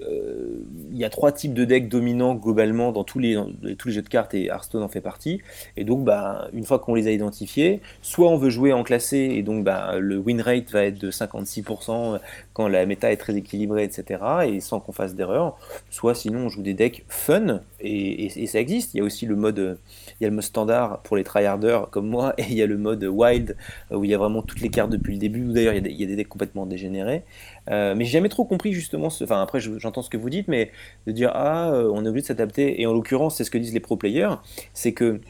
[0.00, 3.38] il y a trois types de decks dominants globalement dans tous les,
[3.78, 5.40] tous les jeux de cartes et Hearthstone en fait partie.
[5.76, 9.18] Et donc, bah, une fois qu'on les a identifiés, soit on veut jouer en classé
[9.18, 12.18] et donc bah, le win rate va être de 56%
[12.52, 14.20] quand la méta est très équilibrée, etc.
[14.46, 15.56] et sans qu'on fasse d'erreur.
[15.90, 18.94] Soit sinon on joue des decks fun et ça existe.
[18.94, 19.74] Il y a aussi le mode, euh,
[20.20, 22.66] il y a le mode standard pour les tryharders comme moi et il y a
[22.66, 23.56] le mode wild
[23.92, 25.44] euh, où il y a vraiment toutes les cartes depuis le début.
[25.46, 27.24] Ou D'ailleurs, il, y a des- decks complètement dégénérés.
[27.70, 29.10] Euh, mais j'ai jamais trop compris justement.
[29.10, 29.24] Ce...
[29.24, 30.70] Enfin après, je- j'entends ce que vous dites, mais
[31.06, 32.80] de dire ah, euh, on est obligé de s'adapter.
[32.80, 34.34] Et en l'occurrence, c'est ce que disent les pro players,
[34.72, 35.20] c'est que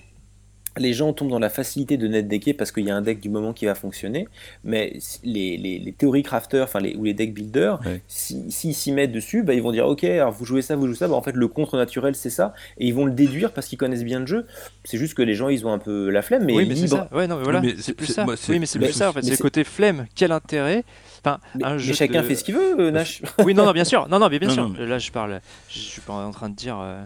[0.77, 3.20] les gens tombent dans la facilité de net decker parce qu'il y a un deck
[3.20, 4.27] du moment qui va fonctionner,
[4.64, 8.01] mais les, les, les théories crafters, enfin les, ou les deck builders, Ouais.
[8.09, 10.87] si- s'ils s'y mettent dessus, bah, ils vont dire ok, alors vous jouez ça, vous
[10.87, 13.53] jouez ça, bah, en fait le contre naturel c'est ça, et ils vont le déduire
[13.53, 14.47] parce qu'ils connaissent bien le jeu.
[14.85, 16.89] C'est juste que les gens ils ont un peu la flemme, mais, oui, mais libre.
[16.89, 17.09] ça.
[17.16, 18.25] Ouais, non, mais voilà, Oui, c'est plus ça.
[18.25, 19.22] moi, oui, mais c'est mais plus ça en fait.
[19.22, 20.07] C'est le côté flemme.
[20.14, 20.85] Quel intérêt?
[21.25, 23.22] Enfin, Mais, un mais jeu chacun de- fait ce qu'il veut, euh, Nash.
[23.45, 24.09] Oui, non, non, bien sûr.
[24.09, 24.68] Non, non, mais bien Non, sûr.
[24.68, 25.41] non, mais- Là, je parle.
[25.68, 26.79] Je suis pas en train de dire.
[26.81, 27.03] euh,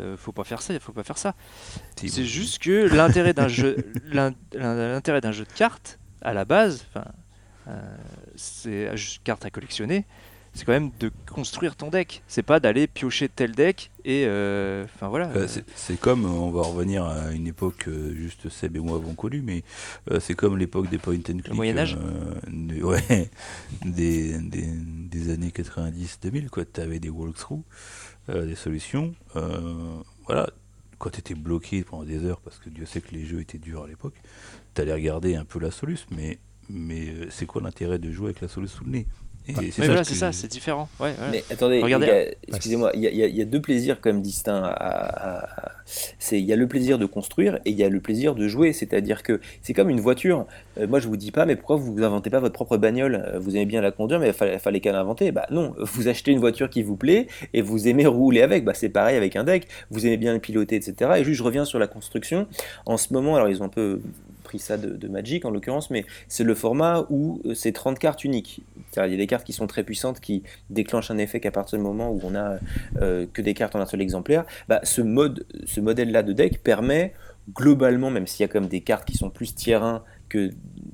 [0.00, 0.78] euh, faut pas faire ça.
[0.80, 1.34] Faut pas faire ça.
[1.96, 3.76] C'est juste que l'intérêt d'un jeu,
[4.06, 7.06] l'in- l'intérêt d'un jeu de cartes à la base, enfin,
[7.68, 7.96] euh,
[8.36, 8.90] c'est
[9.24, 10.04] cartes à collectionner.
[10.54, 12.22] C'est quand même de construire ton deck.
[12.28, 15.28] C'est pas d'aller piocher tel deck et, euh, enfin voilà.
[15.34, 18.98] Euh, c'est- c'est comme, on va revenir à une époque euh, juste Seb et moi
[18.98, 19.64] avons connu, mais
[20.20, 21.54] c'est comme l'époque des point and click.
[21.54, 21.96] Moyen Âge
[22.48, 23.30] de- Ouais,
[23.86, 26.66] des, des, des années 90-2000, quoi.
[26.66, 27.64] Tu avais des walkthroughs,
[28.28, 29.14] euh, des solutions.
[29.36, 30.48] euh, voilà,
[30.98, 33.58] quand tu étais bloqué pendant des heures, parce que Dieu sait que les jeux étaient
[33.58, 34.14] durs à l'époque,
[34.74, 38.26] tu allais regarder un peu la soluce, mais, mais euh, c'est quoi l'intérêt de jouer
[38.26, 39.06] avec la soluce sous le nez?
[39.48, 40.88] Et voilà, que- c'est ça, c'est différent.
[41.00, 41.32] Ouais, voilà.
[41.32, 42.36] Mais attendez, Regardez.
[42.48, 44.62] excusez-moi, il y, a- il y a- il y a deux plaisirs quand même distincts.
[44.62, 45.72] à- à- à-
[46.18, 48.46] c'est il y a le plaisir de construire et il y a le plaisir de
[48.48, 48.72] jouer.
[48.72, 50.46] C'est-à-dire que c'est comme une voiture.
[50.78, 53.16] Euh, moi, je vous dis pas, mais pourquoi vous inventez pas votre propre bagnole?
[53.26, 55.32] Euh, Vous aimez bien la conduire, mais il fallait, fallait qu'à l'inventer.
[55.32, 58.64] Bah non, vous achetez une voiture qui vous plaît et vous aimez rouler avec.
[58.64, 59.66] Bah c'est pareil avec un deck.
[59.90, 61.10] Vous aimez bien le piloter, etc.
[61.18, 62.46] Et juste, je reviens sur la construction.
[62.86, 64.00] En ce moment, alors ils ont un peu
[64.58, 68.24] ça de, de Magic en l'occurrence, mais c'est le format où euh, c'est 30 cartes
[68.24, 68.60] uniques.
[68.96, 71.78] Il y a des cartes qui sont très puissantes qui déclenchent un effet qu'à partir
[71.78, 72.58] du moment où on a
[73.00, 74.44] euh, que des cartes en un seul exemplaire.
[74.68, 77.14] Bah, ce mode, ce modèle-là de deck permet
[77.54, 80.50] globalement, même s'il y a comme des cartes qui sont plus tiers 1 que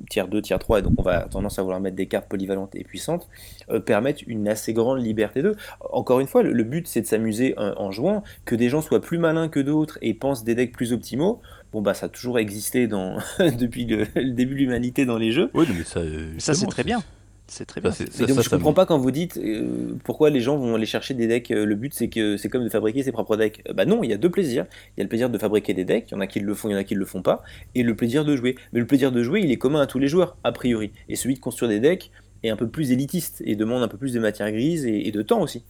[0.09, 2.75] tiers 2, tiers 3, et donc on va tendance à vouloir mettre des cartes polyvalentes
[2.75, 3.29] et puissantes,
[3.71, 5.57] euh, permettent une assez grande liberté d'eux.
[5.93, 9.01] Encore une fois, le, but c'est de s'amuser en, en jouant, que des gens soient
[9.01, 11.41] plus malins que d'autres et pensent des decks plus optimaux.
[11.73, 15.33] Bon bah ça a toujours existé dans, depuis le, le début de l'humanité dans les
[15.33, 15.51] jeux.
[15.55, 17.05] Oui, mais ça, euh, Mais ça, c'est très bien.
[17.51, 17.91] C'est très bien.
[17.93, 20.75] ça, donc ça, je ça comprends pas quand vous dites euh, pourquoi les gens vont
[20.75, 21.51] aller chercher des decks.
[21.51, 23.63] euh, le but c'est que c'est comme de fabriquer ses propres decks.
[23.75, 24.67] Bah non, il y a deux plaisirs.
[24.97, 26.55] Il y a le plaisir de fabriquer des decks, il y en a qui le
[26.55, 27.43] font, il y en a qui le font pas,
[27.75, 28.55] et le plaisir de jouer.
[28.75, 30.93] Mais le plaisir de jouer, il est commun à tous les joueurs a priori.
[31.09, 32.11] Et celui de construire des decks
[32.43, 35.11] est un peu plus élitiste et demande un peu plus de matière grise et, et
[35.13, 35.65] de temps aussi.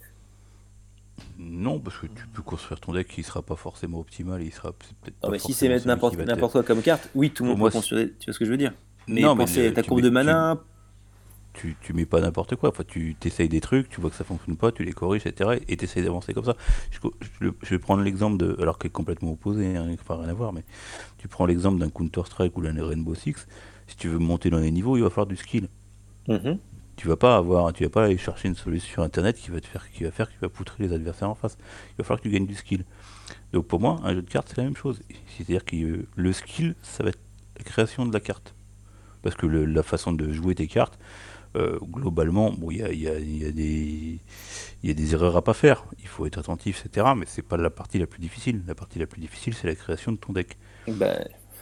[1.39, 4.53] Non, parce que tu peux construire ton deck qui sera pas forcément optimal et il
[4.53, 6.17] sera peut-être Ah bah, si c'est mettre n'importe
[6.53, 8.09] quoi comme carte, oui, tout le monde moi, peut construire.
[8.19, 8.73] Tu vois ce que je veux dire
[9.07, 10.59] Mais Non, mais le- à ta courbe de mana.
[11.55, 12.69] tu, tu mets pas n'importe quoi.
[12.69, 15.61] Enfin, tu t'essayes des trucs, tu vois que ça fonctionne pas, tu les corriges, etc.
[15.69, 16.57] Et t'essayes d'avancer comme ça.
[16.91, 20.53] Je, vais prendre l'exemple de, alors qu'il est complètement opposé, hein, enfin rien à voir,
[20.53, 20.65] mais
[21.19, 23.47] tu prends l'exemple d'un Counter Strike ou d'un Rainbow Six.
[23.87, 25.69] Si tu veux monter dans les niveaux, il va falloir du skill.
[26.29, 26.59] Mhm.
[26.99, 29.61] Tu vas pas avoir, tu vas pas aller chercher une solution sur internet qui va
[29.61, 31.57] te faire, qui va faire, qui va poutrer les adversaires en face.
[31.93, 32.85] Il va falloir que tu gagnes du skill.
[33.53, 35.01] Donc pour moi, un jeu de cartes c'est la même chose.
[35.37, 37.21] C'est-à-dire que euh, le skill, ça va être
[37.57, 38.55] la création de la carte.
[39.23, 40.99] Parce que le- la façon de jouer tes cartes,
[41.57, 44.19] euh, globalement, bon, il y a, y a- y a des,
[44.83, 45.85] il y a des erreurs à pas faire.
[46.01, 47.15] Il faut être attentif, etc.
[47.17, 48.63] Mais c'est pas la partie la plus difficile.
[48.67, 50.59] La partie la plus difficile, c'est la création de ton deck.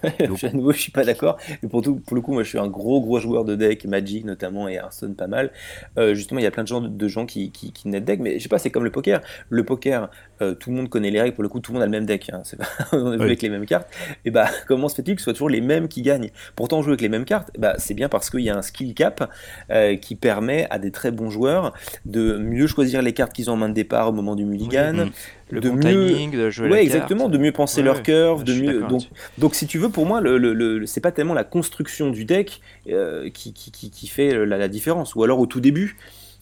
[0.43, 1.39] À nouveau, je suis pas d'accord.
[1.63, 3.85] Et pour, tout, pour le coup, moi, je suis un gros, gros joueur de deck,
[3.85, 5.51] Magic notamment, et Hearthstone pas mal.
[5.99, 8.21] Euh, justement, il y a plein de gens, de, gens qui, qui, qui net deck,
[8.21, 9.21] mais je sais pas, c'est comme le poker.
[9.49, 10.11] Le poker,
[10.43, 11.93] euh, tout le monde connaît les règles, pour le coup, tout le monde a le
[11.93, 12.31] même deck.
[12.33, 12.43] Hein.
[12.45, 13.89] C'est pas, on joue avec les mêmes cartes.
[14.25, 16.31] Et bah, comment se fait-il que ce soit toujours les mêmes qui gagnent?
[16.55, 18.95] Pourtant, jouer avec les mêmes cartes, bah, c'est bien parce qu'il y a un skill
[18.95, 19.31] cap
[19.71, 21.75] euh, qui permet à des très bons joueurs
[22.05, 25.09] de mieux choisir les cartes qu'ils ont en main de départ au moment du mulligan.
[25.51, 25.83] Le de bon mieux...
[26.09, 27.33] timing de jouer Ouais, la exactement, carte.
[27.33, 28.81] de mieux penser Ouais, leur curve, de mieux.
[28.89, 29.03] Donc,
[29.39, 32.25] donc, si tu veux, pour moi, le, le- le- c'est pas tellement la construction du
[32.25, 35.15] deck euh, qui, qui, qui- qui fait la, la différence.
[35.15, 35.97] Ou alors au tout début,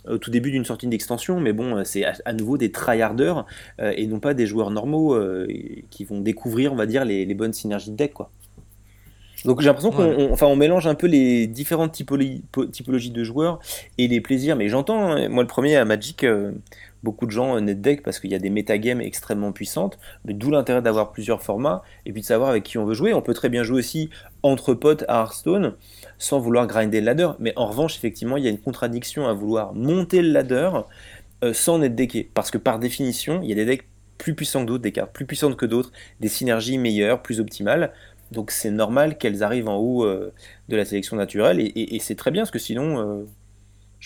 [0.08, 3.44] au tout début d'une sortie d'extension, mais bon, euh, c'est à, à nouveau des tryharders
[3.80, 5.46] euh, et non pas des joueurs normaux euh,
[5.90, 8.30] qui vont découvrir, on va dire, les, les bonnes synergies de deck, quoi.
[9.44, 10.28] Donc j'ai l'impression qu'on Ouais.
[10.30, 13.58] enfin, on mélange un peu les différentes typologies, po- typologies de joueurs
[13.98, 14.56] et les plaisirs.
[14.56, 16.52] Mais j'entends, hein, moi le premier à Magic, euh,
[17.04, 20.34] beaucoup de gens euh, net deck parce qu'il y a des métagames extrêmement puissantes, mais
[20.34, 23.14] d'où l'intérêt d'avoir plusieurs formats et puis de savoir avec qui on veut jouer.
[23.14, 24.10] On peut très bien jouer aussi
[24.42, 25.74] entre potes à Hearthstone
[26.18, 27.28] sans vouloir grinder le ladder.
[27.38, 30.70] Mais en revanche, effectivement, il y a une contradiction à vouloir monter le ladder
[31.44, 32.28] euh, sans net decker.
[32.34, 33.86] Parce que par définition, il y a des decks
[34.18, 37.92] plus puissants que d'autres, des cartes plus puissantes que d'autres, des synergies meilleures, plus optimales.
[38.32, 40.32] Donc c'est normal qu'elles arrivent en haut euh,
[40.68, 43.26] de la sélection naturelle et, c'est très bien parce que sinon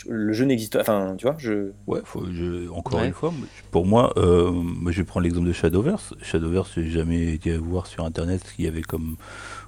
[0.07, 0.81] je- le jeu n'existe pas.
[0.83, 1.73] Enfin, tu vois, je.
[1.87, 3.07] Ouais, faut, je- encore Ouais.
[3.09, 3.33] une fois,
[3.71, 6.15] pour moi, euh, moi, je vais prendre l'exemple de Shadowverse.
[6.23, 9.17] Shadowverse, j'ai jamais été à voir sur internet ce qu'il y avait comme,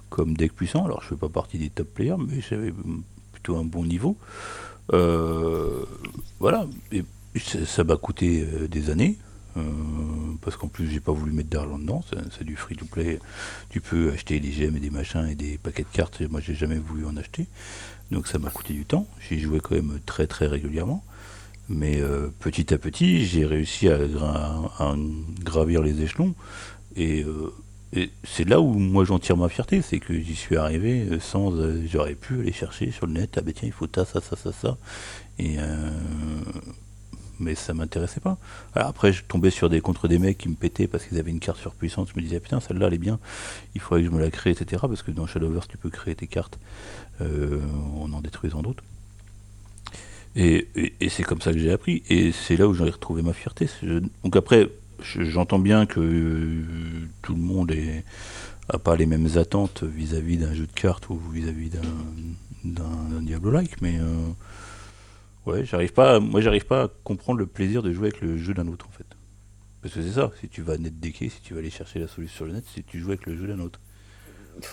[0.09, 0.85] comme deck puissant.
[0.85, 2.72] Alors, je fais pas partie des top players, mais j'avais
[3.33, 4.16] plutôt un bon niveau.
[4.93, 5.85] Euh,
[6.41, 7.05] voilà, et
[7.39, 9.18] ça m'a coûté euh, des années.
[9.57, 9.62] euh,
[10.43, 13.18] parce qu'en plus j'ai pas voulu mettre d'argent dedans, c'est c'est du free to play.
[13.68, 16.20] Tu peux acheter des gemmes et des machins et des paquets de cartes.
[16.20, 17.47] et Moi j'ai jamais voulu en acheter,
[18.11, 19.06] donc ça m'a coûté du temps.
[19.28, 21.04] J'y jouais quand même très très régulièrement.
[21.68, 24.94] Mais euh, petit à petit, j'ai réussi à, gra- à
[25.42, 26.34] gravir les échelons.
[26.96, 27.52] Et, euh,
[27.94, 31.54] et c'est là où moi j'en tire ma fierté, c'est que j'y suis arrivé sans.
[31.56, 34.20] euh, J'aurais pu aller chercher sur le net, ah ben tiens, il faut ça, ça,
[34.20, 34.78] ça, ça, ça.
[35.38, 35.56] Et.
[37.41, 38.38] Mais ça m'intéressait pas.
[38.74, 41.41] Après, je tombais sur des contre des mecs qui me pétaient parce qu'ils avaient une
[41.41, 42.09] carte surpuissante.
[42.14, 43.18] Je me disais, putain, celle-là, elle est bien.
[43.74, 44.82] Il faudrait que je me la crée, etc.
[44.86, 46.59] Parce que dans Shadowverse, tu peux créer tes cartes
[47.20, 47.61] euh,
[48.01, 48.84] en en détruisant d'autres.
[50.36, 50.68] Et,
[51.01, 52.03] et- c'est comme ça que j'ai appris.
[52.09, 53.68] Et c'est là où j'ai retrouvé ma fierté.
[54.22, 54.68] Donc après,
[55.03, 56.62] je- j'entends bien que euh,
[57.22, 58.05] tout le monde est,
[58.68, 61.70] a pas les mêmes attentes vis-à-vis d'un jeu de cartes ou vis-à-vis
[62.64, 64.05] d'un Diablo-like, mais euh,
[65.47, 68.55] ouais, j'arrive pas, moi j'arrive pas à comprendre le plaisir de jouer avec le jeu
[68.55, 69.07] d'un autre en fait.
[69.82, 72.09] Parce que c'est ça, si tu vas net decker, si tu vas aller chercher la
[72.09, 73.80] solution sur le net, que tu joues avec le jeu d'un autre.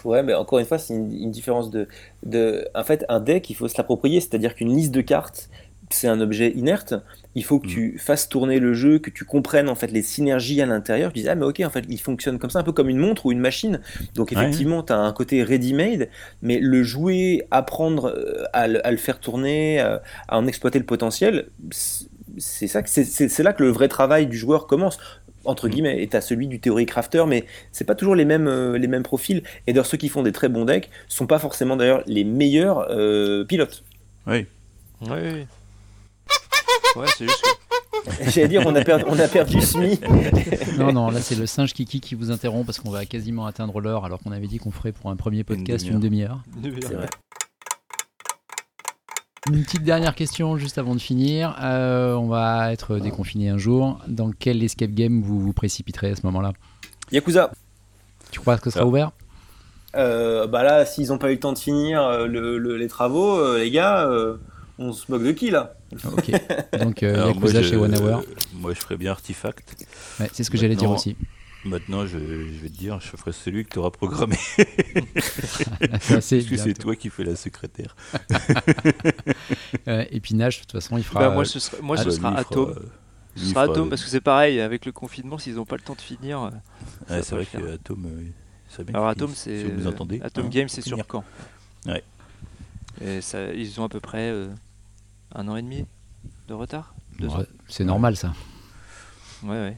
[0.03, 1.87] Ouais, mais encore une fois, c'est une, une différence de,
[2.23, 2.67] de.
[2.75, 5.49] En fait, un deck, il faut se l'approprier, c'est-à-dire qu'une liste de cartes,
[5.89, 6.93] c'est un objet inerte.
[7.35, 7.69] Il faut que Mm.
[7.69, 11.13] tu fasses tourner le jeu, que tu comprennes en fait les synergies à l'intérieur.
[11.13, 12.97] Tu dis, ah, mais ok, en fait, il fonctionne comme ça, un peu comme une
[12.97, 13.79] montre ou une machine.
[14.15, 14.37] Donc, Ouais.
[14.37, 16.09] effectivement, tu as un côté ready-made,
[16.41, 20.79] mais le jouer, apprendre euh, à le, à le faire tourner, euh, à en exploiter
[20.79, 24.67] le potentiel, c'est- ça que c'est- c'est c'est là que le vrai travail du joueur
[24.67, 24.97] commence
[25.45, 25.71] entre Mm.
[25.71, 28.87] guillemets, et à celui du théorie crafter, mais c'est pas toujours les mêmes, euh, les
[28.87, 29.41] mêmes profils.
[29.65, 32.87] Et d'ailleurs, ceux qui font des très bons decks sont pas forcément d'ailleurs les meilleurs
[32.89, 33.83] euh, pilotes.
[34.25, 34.45] Oui.
[35.07, 35.45] Ouais,
[36.97, 37.07] ouais.
[37.17, 37.43] C'est juste
[38.33, 39.99] J'allais dire, on a, perdu, on a perdu Smi.
[40.77, 43.81] Non, non, là c'est le singe Kiki qui vous interrompt parce qu'on va quasiment atteindre
[43.81, 46.41] l'heure alors qu'on avait dit qu'on ferait pour un premier podcast une demi-heure.
[46.63, 47.07] C'est vrai.
[49.51, 51.55] Une petite dernière question juste avant de finir.
[51.61, 53.99] Euh, on va être déconfiné un jour.
[54.07, 56.51] Dans quel escape game vous vous précipiterez à ce moment-là?
[57.11, 57.51] Yakuza.
[58.31, 58.87] Tu crois que ce sera Ah.
[58.87, 59.11] ouvert?
[59.95, 62.87] Euh, bah là, s'ils ont pas eu le temps de finir euh, le- le- les
[62.87, 64.35] travaux, euh, les gars, euh,
[64.79, 65.75] on se moque de qui là?
[66.05, 66.31] Ok.
[66.79, 68.23] Donc euh, Alors, Yakuza je- chez One Hour.
[68.53, 69.85] moi je ferais bien Artifact.
[70.19, 71.15] Ouais, c'est ce que j'allais dire Maintenant- aussi.
[71.65, 74.37] Maintenant, je, je vais te dire, je ferai celui que tu auras programmé.
[75.89, 77.95] Parce que c'est toi qui fais la secrétaire.
[79.87, 81.19] Euh, et puis Nash, de toute façon, il fera.
[81.21, 82.75] bah, moi, ce sera, moi, ah, ce sera fera, Atom.
[83.35, 85.95] Ce sera Atom parce que c'est pareil, avec le confinement, s'ils n'ont pas le temps
[85.95, 86.41] de finir.
[86.43, 86.49] euh,
[87.09, 87.61] ouais, va c'est vrai faire.
[87.61, 88.21] que Atom, euh,
[88.69, 90.21] c'est bien Alors Atom, c'est Si vous nous entendez.
[90.21, 91.23] Atom hein, Game, c'est sur quand?
[91.85, 92.03] Ouais.
[93.03, 94.47] Et ça, ils ont à peu près euh,
[95.33, 95.85] un an et demi
[96.47, 96.93] de retard.
[97.19, 97.39] Deux ans.
[97.39, 98.33] ouais, c'est normal ça.
[99.43, 99.77] Ouais, ouais.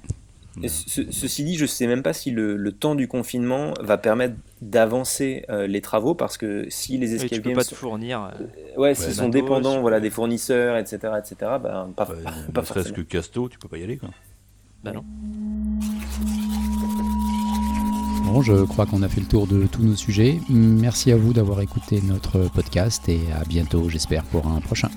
[0.62, 3.98] Et ce- ceci dit, je sais même pas si le, le temps du confinement va
[3.98, 7.64] permettre d'avancer euh, les travaux parce que si les Et escape tu peux games pas
[7.64, 8.24] te sont- fournir.
[8.24, 12.16] euh, ouais, s'ils Ouais, sont dépendants voilà, des fournisseurs, etc., etc., ben, pas, Ouais,
[12.54, 12.96] pas ne serait-ce forcément.
[12.96, 13.98] que Casto, tu peux pas y aller.
[13.98, 14.10] Quoi.
[14.84, 15.04] Bah non.
[18.26, 20.40] Bon, je crois qu'on a fait le tour de tous nos sujets.
[20.50, 24.90] Merci à vous d'avoir écouté notre podcast et à bientôt, j'espère, pour un prochain.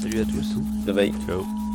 [0.00, 0.54] Salut à tous.
[0.86, 1.12] Bye bye.
[1.26, 1.69] Ciao.